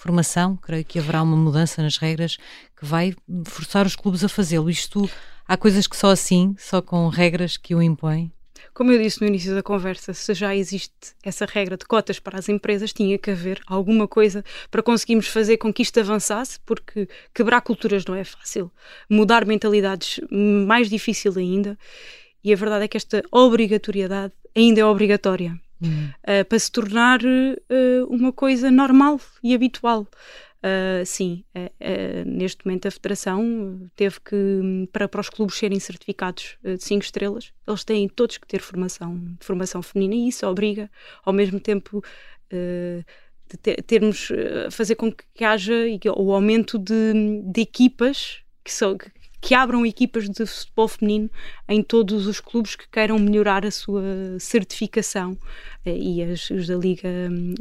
formação. 0.00 0.56
Creio 0.56 0.84
que 0.84 0.98
haverá 0.98 1.22
uma 1.22 1.36
mudança 1.36 1.82
nas 1.82 1.98
regras 1.98 2.38
que 2.76 2.84
vai 2.84 3.14
forçar 3.44 3.86
os 3.86 3.94
clubes 3.94 4.24
a 4.24 4.28
fazê-lo. 4.28 4.70
Isto, 4.70 5.08
há 5.46 5.56
coisas 5.56 5.86
que 5.86 5.96
só 5.96 6.10
assim, 6.10 6.54
só 6.58 6.80
com 6.80 7.08
regras 7.08 7.56
que 7.56 7.74
o 7.74 7.82
impõem. 7.82 8.32
Como 8.72 8.92
eu 8.92 9.02
disse 9.02 9.20
no 9.20 9.26
início 9.26 9.54
da 9.54 9.62
conversa, 9.62 10.14
se 10.14 10.32
já 10.32 10.54
existe 10.54 11.14
essa 11.22 11.44
regra 11.44 11.76
de 11.76 11.84
cotas 11.84 12.18
para 12.18 12.38
as 12.38 12.48
empresas, 12.48 12.92
tinha 12.92 13.18
que 13.18 13.30
haver 13.30 13.60
alguma 13.66 14.06
coisa 14.06 14.44
para 14.70 14.82
conseguirmos 14.82 15.26
fazer 15.26 15.56
com 15.56 15.72
que 15.72 15.82
isto 15.82 15.98
avançasse, 15.98 16.58
porque 16.64 17.08
quebrar 17.34 17.60
culturas 17.60 18.04
não 18.04 18.14
é 18.14 18.24
fácil, 18.24 18.70
mudar 19.08 19.44
mentalidades 19.44 20.20
mais 20.30 20.88
difícil 20.88 21.32
ainda. 21.36 21.78
E 22.42 22.52
a 22.52 22.56
verdade 22.56 22.84
é 22.84 22.88
que 22.88 22.96
esta 22.96 23.22
obrigatoriedade 23.30 24.32
ainda 24.56 24.80
é 24.80 24.84
obrigatória. 24.84 25.58
Uh, 25.82 26.44
para 26.48 26.58
se 26.58 26.70
tornar 26.70 27.20
uh, 27.22 28.06
uma 28.08 28.32
coisa 28.32 28.70
normal 28.70 29.20
e 29.42 29.54
habitual. 29.54 30.06
Uh, 30.62 31.06
sim, 31.06 31.42
neste 32.26 32.66
momento 32.66 32.86
a 32.86 32.90
Federação 32.90 33.88
teve 33.96 34.20
que, 34.20 34.88
para, 34.92 35.08
para 35.08 35.22
os 35.22 35.30
clubes 35.30 35.56
serem 35.56 35.80
certificados 35.80 36.58
de 36.62 36.84
5 36.84 37.02
estrelas, 37.02 37.50
eles 37.66 37.82
têm 37.82 38.06
todos 38.08 38.36
que 38.36 38.46
ter 38.46 38.60
formação, 38.60 39.36
formação 39.40 39.80
feminina 39.80 40.14
e 40.16 40.28
isso 40.28 40.46
obriga, 40.46 40.90
ao 41.24 41.32
mesmo 41.32 41.58
tempo, 41.58 42.04
de 42.50 43.56
ter, 43.56 43.82
termos, 43.84 44.28
fazer 44.70 44.96
com 44.96 45.10
que 45.10 45.44
haja 45.44 45.74
o 46.14 46.34
aumento 46.34 46.78
de, 46.78 47.42
de 47.42 47.62
equipas 47.62 48.42
que, 48.62 48.70
são, 48.70 48.98
que 48.98 49.10
abram 49.54 49.86
equipas 49.86 50.28
de 50.28 50.44
futebol 50.44 50.88
feminino 50.88 51.30
em 51.68 51.82
todos 51.82 52.26
os 52.26 52.40
clubes 52.40 52.76
que 52.76 52.88
queiram 52.88 53.18
melhorar 53.18 53.64
a 53.64 53.70
sua 53.70 54.02
certificação 54.38 55.36
eh, 55.84 55.96
e 55.96 56.22
as, 56.22 56.50
os, 56.50 56.66
da 56.66 56.76
liga, 56.76 57.08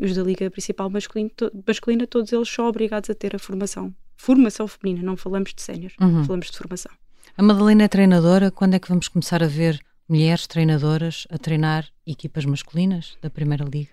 os 0.02 0.14
da 0.14 0.24
liga 0.24 0.50
principal 0.52 0.90
masculina, 0.90 1.32
to, 1.36 1.52
masculina, 1.66 2.06
todos 2.06 2.32
eles 2.34 2.50
são 2.50 2.68
obrigados 2.68 3.10
a 3.10 3.16
ter 3.16 3.36
a 3.36 3.40
formação. 3.40 3.94
Formação 4.18 4.68
feminina, 4.68 5.06
não 5.06 5.16
falamos 5.16 5.54
de 5.54 5.62
sénior, 5.62 5.92
uhum. 6.00 6.26
falamos 6.26 6.52
de 6.52 6.58
formação. 6.58 6.92
A 7.38 7.42
Madalena 7.42 7.84
é 7.84 7.88
treinadora, 7.88 8.52
quando 8.52 8.74
é 8.74 8.80
que 8.80 8.90
vamos 8.90 9.08
começar 9.08 9.42
a 9.42 9.48
ver 9.48 9.80
mulheres 10.10 10.46
treinadoras 10.46 11.26
a 11.30 11.38
treinar 11.38 11.88
equipas 12.06 12.44
masculinas 12.44 13.18
da 13.22 13.30
Primeira 13.30 13.64
Liga? 13.64 13.92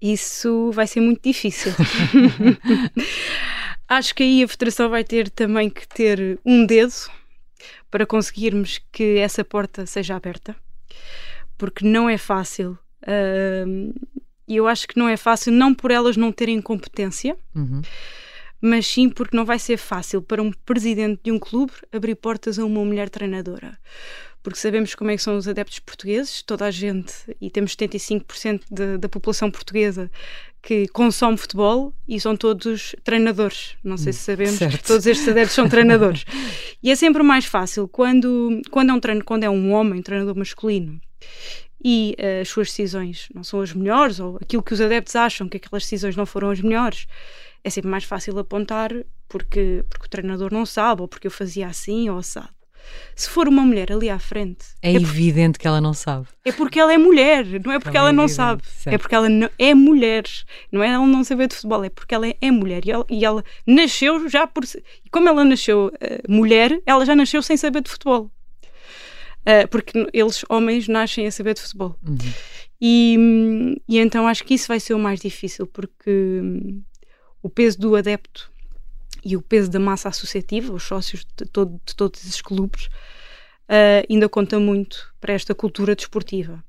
Isso 0.00 0.70
vai 0.72 0.86
ser 0.86 1.00
muito 1.00 1.22
difícil. 1.22 1.72
Acho 3.88 4.14
que 4.14 4.22
aí 4.22 4.42
a 4.42 4.48
Federação 4.48 4.90
vai 4.90 5.04
ter 5.04 5.30
também 5.30 5.70
que 5.70 5.86
ter 5.86 6.38
um 6.44 6.66
dedo 6.66 6.92
para 7.90 8.04
conseguirmos 8.06 8.80
que 8.92 9.18
essa 9.18 9.44
porta 9.44 9.86
seja 9.86 10.16
aberta. 10.16 10.56
porque 11.58 11.84
não 11.84 12.08
é 12.08 12.18
fácil. 12.18 12.78
Uh, 13.02 13.94
e 14.46 14.56
eu 14.56 14.66
acho 14.66 14.86
que 14.86 14.98
não 14.98 15.08
é 15.08 15.16
fácil, 15.16 15.52
não 15.52 15.74
por 15.74 15.90
elas 15.90 16.16
não 16.16 16.30
terem 16.30 16.60
competência, 16.60 17.36
uhum. 17.54 17.82
mas 18.60 18.86
sim 18.86 19.08
porque 19.08 19.36
não 19.36 19.44
vai 19.44 19.58
ser 19.58 19.76
fácil 19.76 20.22
para 20.22 20.42
um 20.42 20.52
presidente 20.52 21.20
de 21.24 21.32
um 21.32 21.38
clube 21.38 21.72
abrir 21.92 22.14
portas 22.14 22.58
a 22.58 22.64
uma 22.64 22.84
mulher 22.84 23.08
treinadora. 23.08 23.78
Porque 24.42 24.58
sabemos 24.58 24.94
como 24.94 25.10
é 25.10 25.16
que 25.16 25.22
são 25.22 25.36
os 25.36 25.48
adeptos 25.48 25.80
portugueses, 25.80 26.42
toda 26.42 26.66
a 26.66 26.70
gente, 26.70 27.12
e 27.40 27.50
temos 27.50 27.74
75% 27.74 28.62
de, 28.70 28.98
da 28.98 29.08
população 29.08 29.50
portuguesa 29.50 30.08
que 30.66 30.88
consome 30.88 31.36
futebol 31.36 31.94
e 32.08 32.18
são 32.18 32.36
todos 32.36 32.96
treinadores. 33.04 33.76
Não 33.84 33.96
sei 33.96 34.12
se 34.12 34.18
sabemos 34.18 34.56
certo. 34.56 34.78
que 34.78 34.82
todos 34.82 35.06
estes 35.06 35.28
adeptos 35.28 35.54
são 35.54 35.68
treinadores. 35.68 36.24
e 36.82 36.90
é 36.90 36.96
sempre 36.96 37.22
mais 37.22 37.44
fácil 37.44 37.86
quando, 37.86 38.60
quando, 38.68 38.90
é 38.90 38.92
um 38.92 38.98
treino, 38.98 39.24
quando 39.24 39.44
é 39.44 39.48
um 39.48 39.72
homem, 39.72 40.00
um 40.00 40.02
treinador 40.02 40.34
masculino, 40.34 41.00
e 41.84 42.16
uh, 42.18 42.42
as 42.42 42.48
suas 42.48 42.66
decisões 42.66 43.28
não 43.32 43.44
são 43.44 43.60
as 43.60 43.72
melhores, 43.72 44.18
ou 44.18 44.38
aquilo 44.42 44.60
que 44.60 44.74
os 44.74 44.80
adeptos 44.80 45.14
acham 45.14 45.48
que 45.48 45.56
aquelas 45.56 45.84
decisões 45.84 46.16
não 46.16 46.26
foram 46.26 46.50
as 46.50 46.60
melhores, 46.60 47.06
é 47.62 47.70
sempre 47.70 47.88
mais 47.88 48.02
fácil 48.02 48.36
apontar 48.36 48.90
porque, 49.28 49.84
porque 49.88 50.06
o 50.06 50.10
treinador 50.10 50.52
não 50.52 50.66
sabe, 50.66 51.00
ou 51.00 51.06
porque 51.06 51.28
eu 51.28 51.30
fazia 51.30 51.68
assim 51.68 52.10
ou 52.10 52.18
assado. 52.18 52.55
Se 53.14 53.30
for 53.30 53.48
uma 53.48 53.62
mulher 53.62 53.90
ali 53.90 54.10
à 54.10 54.18
frente. 54.18 54.66
É, 54.82 54.92
é 54.92 54.94
evidente 54.94 55.52
porque, 55.52 55.62
que 55.62 55.68
ela 55.68 55.80
não 55.80 55.94
sabe. 55.94 56.26
É 56.44 56.52
porque 56.52 56.78
ela 56.78 56.92
é 56.92 56.98
mulher, 56.98 57.46
não 57.64 57.72
é 57.72 57.78
porque 57.78 57.96
ela, 57.96 58.08
ela 58.08 58.10
é 58.10 58.12
não 58.12 58.28
sabe. 58.28 58.62
Certo. 58.66 58.94
É 58.94 58.98
porque 58.98 59.14
ela 59.14 59.28
não, 59.28 59.48
é 59.58 59.74
mulher. 59.74 60.24
Não 60.70 60.82
é 60.82 60.88
ela 60.88 61.06
não 61.06 61.24
saber 61.24 61.48
de 61.48 61.54
futebol, 61.54 61.82
é 61.84 61.88
porque 61.88 62.14
ela 62.14 62.28
é, 62.28 62.36
é 62.40 62.50
mulher. 62.50 62.84
E 62.84 62.90
ela, 62.90 63.06
e 63.08 63.24
ela, 63.24 63.44
nasceu 63.66 64.28
já 64.28 64.46
por. 64.46 64.64
E 64.64 65.08
como 65.10 65.28
ela 65.28 65.44
nasceu 65.44 65.86
uh, 65.86 66.32
mulher, 66.32 66.80
ela 66.84 67.06
já 67.06 67.16
nasceu 67.16 67.42
sem 67.42 67.56
saber 67.56 67.82
de 67.82 67.90
futebol. 67.90 68.30
Uh, 69.42 69.68
porque 69.70 70.08
eles, 70.12 70.44
homens, 70.48 70.88
nascem 70.88 71.26
a 71.26 71.30
saber 71.30 71.54
de 71.54 71.62
futebol. 71.62 71.96
Uhum. 72.06 72.18
E, 72.80 73.78
e 73.88 73.98
então 73.98 74.28
acho 74.28 74.44
que 74.44 74.54
isso 74.54 74.68
vai 74.68 74.78
ser 74.80 74.94
o 74.94 74.98
mais 74.98 75.20
difícil, 75.20 75.66
porque 75.66 76.10
hum, 76.10 76.82
o 77.42 77.48
peso 77.48 77.78
do 77.78 77.96
adepto 77.96 78.50
e 79.26 79.36
o 79.36 79.42
peso 79.42 79.68
da 79.68 79.80
massa 79.80 80.08
associativa, 80.08 80.72
os 80.72 80.84
sócios 80.84 81.26
de, 81.36 81.44
todo, 81.46 81.80
de 81.84 81.96
todos 81.96 82.24
esses 82.24 82.40
clubes, 82.40 82.86
uh, 82.86 84.06
ainda 84.08 84.28
conta 84.28 84.60
muito 84.60 85.12
para 85.20 85.32
esta 85.34 85.52
cultura 85.52 85.96
desportiva. 85.96 86.64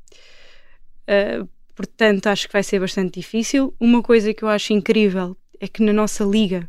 Uh, 1.03 1.47
portanto, 1.75 2.25
acho 2.25 2.47
que 2.47 2.53
vai 2.53 2.63
ser 2.63 2.79
bastante 2.79 3.19
difícil. 3.19 3.75
Uma 3.79 4.01
coisa 4.01 4.33
que 4.33 4.43
eu 4.43 4.49
acho 4.49 4.73
incrível 4.73 5.37
é 5.59 5.67
que 5.67 5.83
na 5.83 5.93
nossa 5.93 6.23
liga 6.23 6.67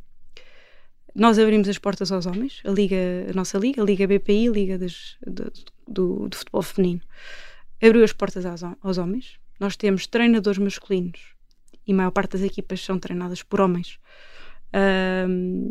nós 1.14 1.38
abrimos 1.38 1.70
as 1.70 1.78
portas 1.78 2.12
aos 2.12 2.26
homens, 2.26 2.60
a, 2.66 2.70
liga, 2.70 3.26
a 3.30 3.32
nossa 3.32 3.56
liga, 3.56 3.80
a 3.80 3.84
Liga 3.84 4.06
BPI, 4.06 4.48
a 4.48 4.52
Liga 4.52 4.78
das, 4.78 5.16
de, 5.26 5.44
do, 5.88 6.28
do, 6.28 6.36
futebol 6.36 6.62
feminino, 6.62 7.00
abriu 7.82 8.04
as 8.04 8.12
portas 8.12 8.44
aos, 8.44 8.62
aos, 8.62 8.98
homens. 8.98 9.38
Nós 9.58 9.74
temos 9.74 10.06
treinadores 10.06 10.58
masculinos 10.58 11.34
e 11.86 11.92
a 11.92 11.96
maior 11.96 12.10
parte 12.10 12.32
das 12.32 12.42
equipas 12.42 12.84
são 12.84 12.98
treinadas 12.98 13.42
por 13.42 13.60
homens. 13.60 13.98
Um, 14.74 15.70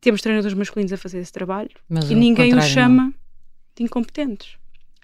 temos 0.00 0.20
treinadores 0.20 0.56
masculinos 0.56 0.92
a 0.92 0.96
fazer 0.96 1.18
esse 1.18 1.32
trabalho 1.32 1.70
Mas 1.88 2.10
e 2.10 2.14
ninguém 2.14 2.56
os 2.56 2.64
chama 2.64 3.04
não. 3.04 3.14
de 3.76 3.84
incompetentes. 3.84 4.56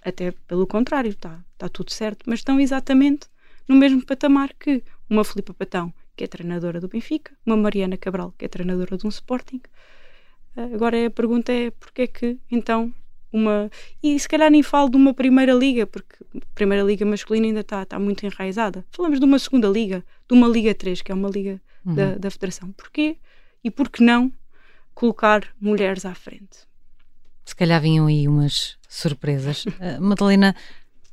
Até 0.05 0.33
pelo 0.47 0.67
contrário, 0.67 1.11
está 1.11 1.43
tá 1.57 1.69
tudo 1.69 1.93
certo, 1.93 2.25
mas 2.27 2.41
estão 2.41 2.59
exatamente 2.59 3.29
no 3.69 3.77
mesmo 3.77 4.05
patamar 4.05 4.53
que 4.59 4.83
uma 5.09 5.25
Filipa 5.25 5.53
Patão, 5.53 5.93
que 6.17 6.25
é 6.25 6.27
treinadora 6.27 6.81
do 6.81 6.89
Benfica, 6.89 7.33
uma 7.45 7.57
Mariana 7.57 7.97
Cabral, 7.97 8.35
que 8.37 8.45
é 8.45 8.49
treinadora 8.49 8.97
de 8.97 9.07
um 9.07 9.09
Sporting. 9.09 9.61
Uh, 10.57 10.75
agora 10.75 11.07
a 11.07 11.11
pergunta 11.11 11.53
é 11.53 11.71
porque 11.71 12.03
é 12.03 12.07
que 12.07 12.39
então 12.51 12.93
uma. 13.33 13.71
E 14.03 14.19
se 14.19 14.29
calhar 14.29 14.51
nem 14.51 14.63
falo 14.63 14.89
de 14.89 14.97
uma 14.97 15.13
primeira 15.15 15.53
liga, 15.53 15.87
porque 15.87 16.17
a 16.37 16.55
primeira 16.55 16.83
liga 16.83 17.05
masculina 17.05 17.47
ainda 17.47 17.61
está 17.61 17.85
tá 17.85 17.99
muito 17.99 18.25
enraizada. 18.25 18.85
Falamos 18.91 19.19
de 19.19 19.25
uma 19.25 19.39
segunda 19.39 19.69
liga, 19.69 20.05
de 20.29 20.35
uma 20.35 20.49
Liga 20.49 20.75
3, 20.75 21.03
que 21.03 21.13
é 21.13 21.15
uma 21.15 21.29
liga 21.29 21.61
uhum. 21.85 21.95
da, 21.95 22.15
da 22.17 22.31
Federação. 22.31 22.73
Porquê? 22.73 23.17
E 23.63 23.71
por 23.71 23.89
que 23.89 24.03
não 24.03 24.33
colocar 24.95 25.45
mulheres 25.61 26.05
à 26.05 26.15
frente? 26.15 26.67
Se 27.45 27.55
calhar 27.55 27.81
vinham 27.81 28.07
aí 28.07 28.29
umas 28.29 28.77
surpresas. 28.89 29.65
Uh, 29.65 30.01
Madalena, 30.01 30.55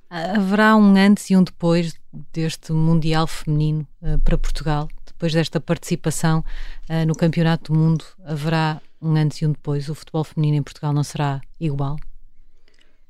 haverá 0.10 0.75
um 0.75 0.95
antes 0.95 1.30
e 1.30 1.36
um 1.36 1.43
depois 1.43 1.93
deste 2.34 2.71
Mundial 2.71 3.28
Feminino 3.28 3.88
uh, 4.01 4.19
para 4.19 4.38
Portugal? 4.38 4.88
Depois 5.06 5.34
desta 5.34 5.62
participação 5.62 6.43
uh, 6.89 7.06
no 7.06 7.15
Campeonato 7.15 7.71
do 7.71 7.80
Mundo, 7.80 8.06
haverá 8.25 8.82
um 9.06 9.15
antes 9.15 9.41
e 9.41 9.46
um 9.46 9.52
depois? 9.52 9.89
O 9.89 9.96
futebol 9.96 10.24
feminino 10.24 10.58
em 10.58 10.63
Portugal 10.63 10.94
não 10.94 11.04
será 11.04 11.41
igual? 11.60 11.98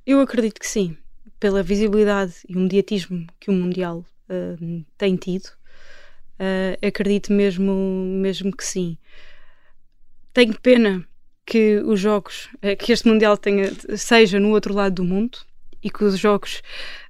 Eu 0.05 0.19
acredito 0.19 0.59
que 0.59 0.67
sim. 0.67 0.95
Pela 1.39 1.63
visibilidade 1.63 2.33
e 2.47 2.55
o 2.55 2.59
mediatismo 2.59 3.27
que 3.39 3.49
o 3.49 3.53
Mundial 3.53 4.05
uh, 4.29 4.85
tem 4.97 5.15
tido, 5.15 5.47
uh, 5.47 6.85
acredito 6.85 7.31
mesmo, 7.31 7.73
mesmo 8.21 8.55
que 8.55 8.63
sim. 8.63 8.97
Tenho 10.33 10.59
pena 10.59 11.05
que 11.45 11.77
os 11.79 11.99
jogos, 11.99 12.49
uh, 12.55 12.75
que 12.77 12.91
este 12.91 13.07
Mundial 13.07 13.37
tenha, 13.37 13.71
seja 13.97 14.39
no 14.39 14.51
outro 14.51 14.73
lado 14.73 14.95
do 14.95 15.03
mundo 15.03 15.39
e 15.83 15.89
que 15.89 16.03
os 16.03 16.17
jogos 16.17 16.63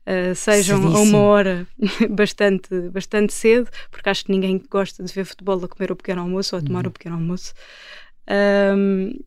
uh, 0.05 0.35
sejam 0.35 0.81
Cedíssimo. 0.81 0.97
a 0.97 1.01
uma 1.01 1.19
hora 1.19 1.67
bastante, 2.09 2.89
bastante 2.89 3.33
cedo, 3.33 3.69
porque 3.89 4.09
acho 4.09 4.25
que 4.25 4.31
ninguém 4.31 4.61
gosta 4.69 5.03
de 5.03 5.13
ver 5.13 5.23
futebol 5.23 5.63
a 5.63 5.67
comer 5.67 5.91
o 5.91 5.95
pequeno 5.95 6.21
almoço 6.21 6.55
ou 6.55 6.61
a 6.61 6.65
tomar 6.65 6.83
uhum. 6.83 6.89
o 6.89 6.91
pequeno 6.91 7.15
almoço. 7.15 7.53
Um, 8.29 9.19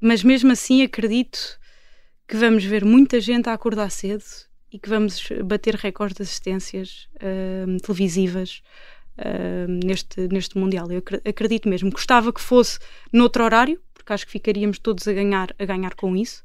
mas 0.00 0.22
mesmo 0.22 0.52
assim 0.52 0.82
acredito 0.82 1.58
que 2.26 2.36
vamos 2.36 2.64
ver 2.64 2.84
muita 2.84 3.20
gente 3.20 3.48
a 3.48 3.52
acordar 3.52 3.90
cedo 3.90 4.24
e 4.72 4.78
que 4.78 4.88
vamos 4.88 5.28
bater 5.44 5.74
recordes 5.74 6.16
de 6.16 6.22
assistências 6.22 7.08
televisivas 7.82 8.62
neste, 9.84 10.28
neste 10.28 10.58
Mundial. 10.58 10.90
Eu 10.90 11.02
acredito 11.24 11.68
mesmo. 11.68 11.90
Gostava 11.90 12.32
que 12.32 12.40
fosse 12.40 12.78
noutro 13.12 13.44
horário, 13.44 13.80
porque 14.06 14.12
acho 14.12 14.26
que 14.26 14.32
ficaríamos 14.32 14.78
todos 14.78 15.08
a 15.08 15.12
ganhar, 15.12 15.54
a 15.58 15.64
ganhar 15.64 15.94
com 15.94 16.16
isso, 16.16 16.44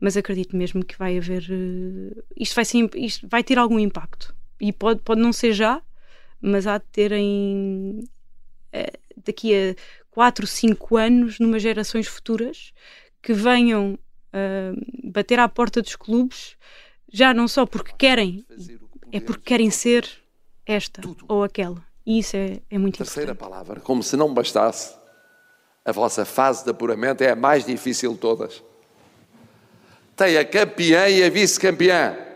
mas 0.00 0.16
acredito 0.16 0.56
mesmo 0.56 0.82
que 0.82 0.96
vai 0.96 1.18
haver. 1.18 1.46
Uh, 1.50 2.24
isto, 2.34 2.54
vai 2.54 2.64
ser, 2.64 2.90
isto 2.94 3.28
vai 3.28 3.44
ter 3.44 3.58
algum 3.58 3.78
impacto. 3.78 4.34
E 4.58 4.72
pode, 4.72 5.00
pode 5.02 5.20
não 5.20 5.30
ser 5.30 5.52
já, 5.52 5.82
mas 6.40 6.66
há 6.66 6.78
de 6.78 6.84
ter 6.86 7.12
em. 7.12 8.00
Uh, 8.74 8.98
daqui 9.26 9.54
a 9.54 9.76
4, 10.12 10.46
5 10.46 10.96
anos, 10.96 11.38
numa 11.38 11.58
gerações 11.58 12.06
futuras, 12.06 12.72
que 13.20 13.32
venham 13.32 13.94
uh, 13.94 15.10
bater 15.10 15.38
à 15.38 15.48
porta 15.48 15.82
dos 15.82 15.96
clubes, 15.96 16.56
já 17.12 17.34
não 17.34 17.48
só 17.48 17.66
porque 17.66 17.92
querem, 17.98 18.44
é 19.10 19.20
porque 19.20 19.42
querem 19.42 19.70
ser 19.70 20.08
esta 20.66 21.02
ou 21.28 21.42
aquela. 21.42 21.82
E 22.04 22.18
isso 22.18 22.36
é, 22.36 22.60
é 22.70 22.78
muito 22.78 22.98
Terceira 22.98 23.32
importante. 23.32 23.50
palavra, 23.50 23.80
como 23.80 24.02
se 24.02 24.16
não 24.16 24.32
bastasse, 24.32 24.94
a 25.84 25.92
vossa 25.92 26.24
fase 26.24 26.64
de 26.64 26.70
apuramento 26.70 27.22
é 27.22 27.30
a 27.30 27.36
mais 27.36 27.64
difícil 27.64 28.12
de 28.12 28.18
todas. 28.18 28.62
Tem 30.14 30.36
a 30.36 30.44
campeã 30.44 31.08
e 31.08 31.22
a 31.24 31.30
vice-campeã. 31.30 32.31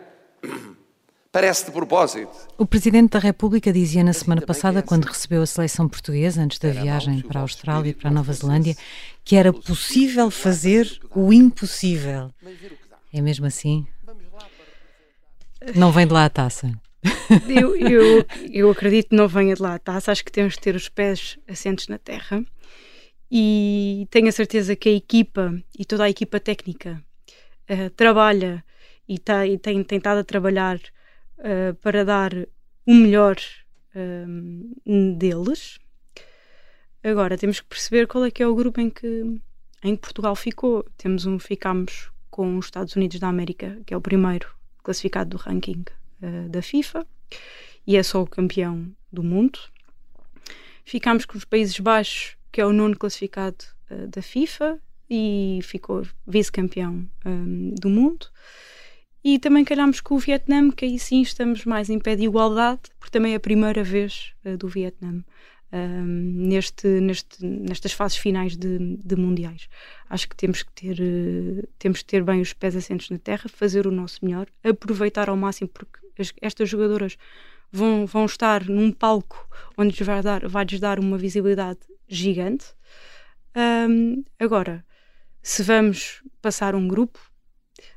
Parece 1.37 1.66
de 1.66 1.70
propósito. 1.70 2.31
O 2.57 2.64
Presidente 2.64 3.11
da 3.11 3.18
República 3.18 3.70
dizia 3.70 4.03
na 4.03 4.14
semana 4.14 4.40
passada, 4.40 4.83
quando 4.83 5.05
recebeu 5.05 5.42
a 5.42 5.46
seleção 5.46 5.87
portuguesa, 5.87 6.40
antes 6.40 6.59
da 6.59 6.70
viagem 6.70 7.20
para 7.20 7.40
a 7.40 7.42
Austrália 7.42 7.90
e 7.90 7.92
para 7.92 8.09
a 8.09 8.11
Nova 8.11 8.33
Zelândia, 8.33 8.75
que 9.22 9.37
era 9.37 9.53
possível 9.53 10.31
fazer 10.31 10.99
o 11.14 11.31
impossível. 11.35 12.33
É 13.12 13.20
mesmo 13.20 13.44
assim? 13.44 13.87
Não 15.77 15.92
vem 15.92 16.07
de 16.07 16.14
lá 16.14 16.25
a 16.25 16.31
taça. 16.31 16.72
Eu, 17.46 17.77
eu, 17.77 18.25
eu 18.51 18.70
acredito 18.70 19.11
que 19.11 19.16
não 19.16 19.29
venha 19.29 19.55
de 19.55 19.61
lá 19.61 19.75
a 19.75 19.79
taça. 19.79 20.11
Acho 20.11 20.25
que 20.25 20.33
temos 20.33 20.55
que 20.55 20.62
ter 20.62 20.75
os 20.75 20.88
pés 20.88 21.38
assentes 21.46 21.87
na 21.88 21.99
terra. 21.99 22.42
E 23.31 24.09
tenho 24.11 24.29
a 24.29 24.33
certeza 24.33 24.75
que 24.75 24.88
a 24.88 24.92
equipa 24.92 25.55
e 25.79 25.85
toda 25.85 26.05
a 26.05 26.09
equipa 26.09 26.40
técnica 26.40 26.99
uh, 27.68 27.90
trabalha 27.90 28.64
e, 29.07 29.18
tá, 29.18 29.46
e 29.46 29.59
tem 29.59 29.85
tentado 29.85 30.20
a 30.20 30.25
trabalhar 30.25 30.81
uh, 31.38 31.75
para 31.77 32.05
dar 32.05 32.33
o 32.87 32.94
melhor 32.94 33.37
uh, 33.94 35.16
deles. 35.16 35.79
Agora 37.03 37.38
temos 37.38 37.61
que 37.61 37.66
perceber 37.66 38.07
qual 38.07 38.25
é 38.25 38.31
que 38.31 38.42
é 38.42 38.46
o 38.46 38.55
grupo 38.55 38.81
em 38.81 38.90
que, 38.90 39.40
em 39.83 39.94
que 39.94 40.03
Portugal 40.03 40.35
ficou. 40.35 40.85
Temos 40.96 41.27
um, 41.27 41.38
ficamos 41.38 42.11
com 42.31 42.59
os 42.59 42.66
Estados 42.66 42.96
Unidos 42.96 43.18
da 43.18 43.29
América, 43.29 43.79
que 43.87 43.94
é 43.94 43.96
o 43.96 44.01
primeiro 44.01 44.49
classificado 44.83 45.31
do 45.31 45.37
ranking 45.37 45.85
uh, 46.22 46.49
da 46.49 46.62
FIFA 46.62 47.07
e 47.87 47.96
é 47.96 48.03
só 48.03 48.22
o 48.22 48.27
campeão 48.27 48.90
do 49.12 49.22
mundo. 49.22 49.59
Ficámos 50.85 51.25
com 51.25 51.38
os 51.38 51.44
Países 51.44 51.79
Baixos, 51.79 52.37
que 52.51 52.61
é 52.61 52.66
o 52.66 52.72
nono 52.72 52.96
classificado 52.96 53.64
uh, 53.90 54.09
da 54.09 54.22
FIFA 54.22 54.79
e 55.09 55.61
ficou 55.62 56.07
vice-campeão 56.27 57.09
um, 57.25 57.75
do 57.81 57.88
mundo. 57.88 58.27
E 59.29 59.41
também 59.41 59.65
calhámos 59.65 60.01
com 60.01 60.15
o 60.15 60.19
Vietnã, 60.21 60.71
que 60.71 60.85
aí 60.85 61.01
sim 61.01 61.21
estamos 61.21 61.65
mais 61.65 61.91
em 61.91 61.99
pé 61.99 62.15
de 62.15 62.23
igualdade, 62.23 62.83
porque 62.97 63.11
também 63.11 63.33
é 63.33 63.35
a 63.35 63.41
primeira 63.41 63.83
vez 63.83 64.33
uh, 64.45 64.57
do 64.57 64.69
Vietnã 64.69 65.25
neste, 66.07 66.87
neste, 66.87 67.45
nestas 67.45 67.91
fases 67.93 68.17
finais 68.17 68.57
de, 68.57 68.97
de, 68.97 69.17
mundiais. 69.17 69.69
Acho 70.09 70.29
que 70.29 70.37
temos 70.37 70.62
que 70.62 70.73
ter 70.73 71.01
uh, 71.01 71.69
temos 71.77 72.03
que 72.03 72.05
ter 72.05 72.23
bem 72.23 72.41
os 72.41 72.53
pés 72.53 72.77
assentos 72.77 73.11
na 73.11 73.19
terra, 73.19 73.49
fazer 73.49 73.85
o 73.89 73.91
nosso 73.91 74.25
melhor, 74.25 74.47
aproveitar 74.62 75.29
ao 75.29 75.37
máximo 75.37 75.69
porque 75.71 75.99
as, 76.17 76.33
estas 76.41 76.69
jogadoras 76.69 77.19
vão, 77.73 78.07
vão 78.07 78.27
estar 78.27 78.69
num 78.69 78.93
palco 78.93 79.45
onde 79.77 79.99
lhes 79.99 80.07
vai 80.07 80.23
dar, 80.23 80.47
vai 80.47 80.65
-lhes 80.65 80.79
dar 80.79 81.01
uma 81.01 81.19
visibilidade 81.19 81.81
gigante. 82.07 82.67
Um, 83.57 84.23
agora, 84.39 84.87
se 85.43 85.65
vamos 85.65 86.23
passar 86.41 86.77
um 86.77 86.87
grupo, 86.87 87.19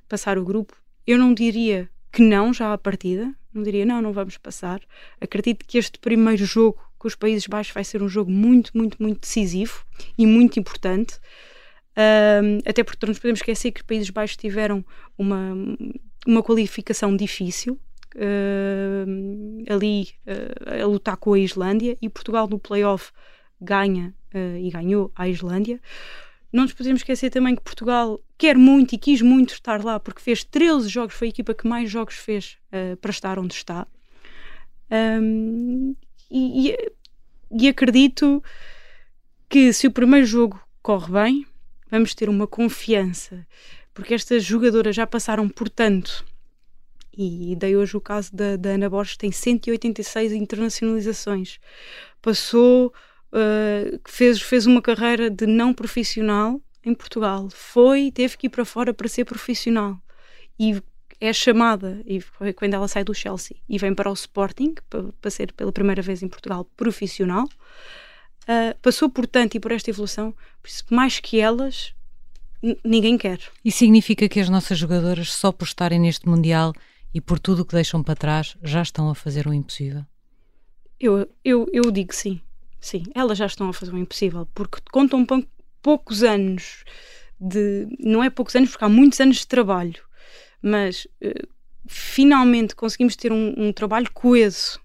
passar 0.07 0.39
o 0.39 0.43
grupo, 0.43 0.75
eu 1.09 1.17
não 1.17 1.33
diria 1.33 1.89
que 2.11 2.21
não 2.21 2.53
já 2.53 2.71
à 2.71 2.77
partida, 2.77 3.33
não 3.51 3.63
diria 3.63 3.83
não, 3.83 3.99
não 3.99 4.13
vamos 4.13 4.37
passar. 4.37 4.79
Acredito 5.19 5.65
que 5.65 5.79
este 5.79 5.97
primeiro 5.97 6.45
jogo 6.45 6.79
com 6.99 7.07
os 7.07 7.15
Países 7.15 7.47
Baixos 7.47 7.73
vai 7.73 7.83
ser 7.83 8.03
um 8.03 8.07
jogo 8.07 8.29
muito, 8.29 8.71
muito, 8.77 9.01
muito 9.01 9.21
decisivo 9.21 9.83
e 10.15 10.27
muito 10.27 10.59
importante. 10.59 11.19
Um, 11.97 12.59
até 12.63 12.83
porque 12.83 13.03
não 13.03 13.09
nos 13.09 13.17
podemos 13.17 13.39
esquecer 13.39 13.71
que 13.71 13.81
os 13.81 13.87
Países 13.87 14.09
Baixos 14.11 14.37
tiveram 14.37 14.85
uma, 15.17 15.55
uma 16.27 16.43
qualificação 16.43 17.15
difícil 17.17 17.79
ali 19.67 20.09
uh, 20.27 20.83
a 20.83 20.85
lutar 20.85 21.17
com 21.17 21.33
a 21.33 21.39
Islândia 21.39 21.97
e 22.01 22.09
Portugal 22.09 22.47
no 22.47 22.59
playoff 22.59 23.11
ganha 23.59 24.13
uh, 24.33 24.57
e 24.57 24.69
ganhou 24.69 25.11
a 25.15 25.27
Islândia. 25.27 25.79
Não 26.51 26.63
nos 26.63 26.73
podemos 26.73 27.01
esquecer 27.01 27.29
também 27.29 27.55
que 27.55 27.61
Portugal 27.61 28.19
quer 28.37 28.57
muito 28.57 28.95
e 28.95 28.97
quis 28.97 29.21
muito 29.21 29.53
estar 29.53 29.83
lá 29.83 29.99
porque 29.99 30.21
fez 30.21 30.43
13 30.43 30.89
jogos, 30.89 31.15
foi 31.15 31.27
a 31.27 31.29
equipa 31.29 31.53
que 31.53 31.67
mais 31.67 31.89
jogos 31.91 32.15
fez 32.15 32.57
uh, 32.73 32.97
para 32.97 33.11
estar 33.11 33.37
onde 33.37 33.53
está. 33.53 33.87
Um, 34.91 35.95
e, 36.31 36.75
e, 37.51 37.67
acredito 37.67 38.43
que 39.47 39.71
se 39.71 39.85
o 39.85 39.91
primeiro 39.91 40.25
jogo 40.25 40.59
corre 40.81 41.11
bem, 41.11 41.47
vamos 41.89 42.15
ter 42.15 42.29
uma 42.29 42.47
confiança, 42.47 43.45
porque 43.93 44.13
estas 44.13 44.43
jogadoras 44.43 44.95
já 44.95 45.05
passaram 45.05 45.47
por 45.47 45.69
tanto. 45.69 46.25
E 47.15 47.55
dei 47.55 47.75
hoje 47.75 47.97
o 47.97 48.01
caso 48.01 48.33
da, 48.35 48.55
da 48.55 48.69
Ana 48.69 48.89
Borges, 48.89 49.17
tem 49.17 49.31
186 49.31 50.31
internacionalizações. 50.31 51.59
Passou 52.21 52.93
uh, 53.33 53.99
fez, 54.07 54.41
fez 54.41 54.65
uma 54.65 54.81
carreira 54.81 55.29
de 55.29 55.45
não 55.45 55.73
profissional 55.73 56.61
em 56.83 56.93
Portugal. 56.93 57.49
Foi, 57.51 58.11
teve 58.11 58.37
que 58.37 58.47
ir 58.47 58.49
para 58.49 58.65
fora 58.65 58.93
para 58.93 59.07
ser 59.07 59.25
profissional. 59.25 59.97
E 60.59 60.81
é 61.21 61.33
chamada, 61.33 62.01
e 62.05 62.21
foi 62.21 62.53
quando 62.53 62.73
ela 62.73 62.87
sai 62.87 63.03
do 63.03 63.13
Chelsea 63.13 63.57
e 63.67 63.77
vem 63.77 63.93
para 63.93 64.09
o 64.09 64.13
Sporting, 64.13 64.75
para, 64.89 65.03
para 65.19 65.31
ser 65.31 65.51
pela 65.53 65.71
primeira 65.71 66.01
vez 66.01 66.23
em 66.23 66.27
Portugal 66.27 66.65
profissional. 66.77 67.45
Uh, 68.43 68.75
passou 68.81 69.09
por 69.09 69.27
tanto 69.27 69.55
e 69.55 69.59
por 69.59 69.71
esta 69.71 69.89
evolução, 69.89 70.33
por 70.61 70.69
isso, 70.69 70.83
mais 70.89 71.19
que 71.19 71.39
elas, 71.39 71.93
ninguém 72.83 73.17
quer. 73.17 73.39
E 73.63 73.71
significa 73.71 74.27
que 74.27 74.39
as 74.39 74.49
nossas 74.49 74.77
jogadoras, 74.77 75.31
só 75.33 75.51
por 75.51 75.65
estarem 75.65 75.99
neste 75.99 76.27
Mundial 76.27 76.73
e 77.13 77.21
por 77.21 77.37
tudo 77.37 77.61
o 77.61 77.65
que 77.65 77.75
deixam 77.75 78.01
para 78.01 78.15
trás, 78.15 78.57
já 78.63 78.81
estão 78.81 79.09
a 79.09 79.15
fazer 79.15 79.45
o 79.47 79.53
impossível? 79.53 80.05
Eu, 80.99 81.29
eu, 81.43 81.67
eu 81.71 81.91
digo 81.91 82.13
sim. 82.13 82.41
Sim, 82.79 83.03
elas 83.13 83.37
já 83.37 83.45
estão 83.45 83.69
a 83.69 83.73
fazer 83.73 83.93
o 83.93 83.97
impossível, 83.97 84.47
porque 84.53 84.79
contam 84.91 85.25
poucos 85.81 86.23
anos 86.23 86.83
de. 87.39 87.87
Não 87.99 88.23
é 88.23 88.29
poucos 88.29 88.55
anos, 88.55 88.71
porque 88.71 88.85
há 88.85 88.89
muitos 88.89 89.19
anos 89.19 89.37
de 89.37 89.47
trabalho, 89.47 90.01
mas 90.61 91.05
uh, 91.23 91.47
finalmente 91.87 92.75
conseguimos 92.75 93.15
ter 93.15 93.31
um, 93.31 93.53
um, 93.57 93.73
trabalho 93.73 94.09
coeso 94.13 94.79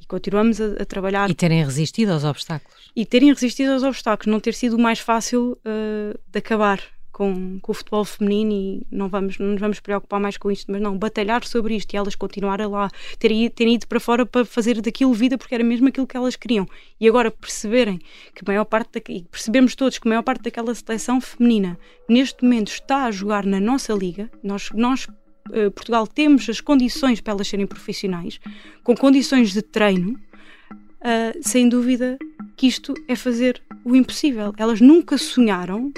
e 0.00 0.06
continuamos 0.06 0.60
a, 0.60 0.82
a, 0.82 0.84
trabalhar. 0.84 1.30
E 1.30 1.34
terem 1.34 1.64
resistido 1.64 2.12
aos 2.12 2.24
obstáculos. 2.24 2.90
E 2.94 3.04
terem 3.04 3.32
resistido 3.32 3.72
aos 3.72 3.82
obstáculos, 3.82 4.32
não 4.32 4.40
ter 4.40 4.54
sido 4.54 4.76
o 4.76 4.80
mais 4.80 4.98
fácil 4.98 5.58
uh, 5.64 6.18
de 6.30 6.38
acabar 6.38 6.80
com, 7.16 7.58
com 7.62 7.72
o 7.72 7.74
futebol 7.74 8.04
feminino 8.04 8.52
e 8.52 8.86
não, 8.90 9.08
vamos, 9.08 9.38
não 9.38 9.46
nos 9.52 9.60
vamos 9.60 9.80
preocupar 9.80 10.20
mais 10.20 10.36
com 10.36 10.50
isto, 10.50 10.70
mas 10.70 10.82
não, 10.82 10.98
batalhar 10.98 11.42
sobre 11.46 11.74
isto 11.74 11.94
e 11.94 11.96
elas 11.96 12.14
continuarem 12.14 12.66
lá, 12.66 12.90
terem, 13.18 13.48
terem 13.48 13.76
ido 13.76 13.86
para 13.86 13.98
fora 13.98 14.26
para 14.26 14.44
fazer 14.44 14.82
daquilo 14.82 15.14
vida 15.14 15.38
porque 15.38 15.54
era 15.54 15.64
mesmo 15.64 15.88
aquilo 15.88 16.06
que 16.06 16.14
elas 16.14 16.36
queriam. 16.36 16.68
E 17.00 17.08
agora 17.08 17.30
perceberem 17.30 17.98
que 18.34 18.42
a 18.42 18.46
maior 18.46 18.66
parte, 18.66 18.90
da, 18.92 19.00
percebemos 19.30 19.74
todos 19.74 19.98
que 19.98 20.06
a 20.06 20.10
maior 20.10 20.22
parte 20.22 20.42
daquela 20.42 20.74
seleção 20.74 21.18
feminina 21.18 21.78
neste 22.06 22.44
momento 22.44 22.68
está 22.68 23.06
a 23.06 23.10
jogar 23.10 23.46
na 23.46 23.58
nossa 23.58 23.94
liga, 23.94 24.30
nós, 24.42 24.68
nós 24.74 25.06
uh, 25.06 25.70
Portugal 25.70 26.06
temos 26.06 26.46
as 26.50 26.60
condições 26.60 27.22
para 27.22 27.32
elas 27.32 27.48
serem 27.48 27.66
profissionais, 27.66 28.38
com 28.84 28.94
condições 28.94 29.54
de 29.54 29.62
treino, 29.62 30.20
uh, 31.00 31.38
sem 31.40 31.66
dúvida 31.66 32.18
que 32.58 32.66
isto 32.66 32.92
é 33.08 33.16
fazer 33.16 33.62
o 33.86 33.96
impossível. 33.96 34.52
Elas 34.58 34.82
nunca 34.82 35.16
sonharam 35.16 35.90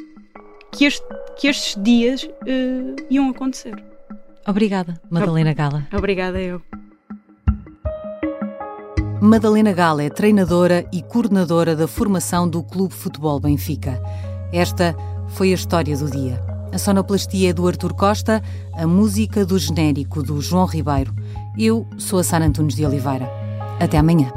que, 0.73 0.85
este, 0.85 1.07
que 1.39 1.49
estes 1.49 1.83
dias 1.83 2.23
uh, 2.23 2.97
iam 3.11 3.31
acontecer. 3.31 3.83
Obrigada, 4.47 5.01
Madalena 5.11 5.53
Gala. 5.53 5.87
Obrigada 5.93 6.41
eu. 6.41 6.63
Madalena 9.21 9.73
Gala 9.73 10.05
é 10.05 10.11
treinadora 10.11 10.87
e 10.93 11.03
coordenadora 11.03 11.75
da 11.75 11.89
formação 11.89 12.49
do 12.49 12.63
Clube 12.63 12.95
Futebol 12.95 13.41
Benfica. 13.41 14.01
Esta 14.53 14.97
foi 15.29 15.51
a 15.51 15.55
história 15.55 15.97
do 15.97 16.11
dia. 16.11 16.43
A 16.73 16.79
sonoplastia 16.79 17.51
é 17.51 17.53
do 17.53 17.67
Artur 17.67 17.95
Costa, 17.95 18.43
a 18.75 18.87
música 18.87 19.45
do 19.45 19.59
genérico 19.59 20.23
do 20.23 20.41
João 20.41 20.67
Ribeiro. 20.67 21.15
Eu 21.59 21.87
sou 21.99 22.21
a 22.21 22.25
Sara 22.25 22.47
Antunes 22.47 22.77
de 22.77 22.87
Oliveira. 22.87 23.29
Até 23.81 23.99
amanhã. 23.99 24.33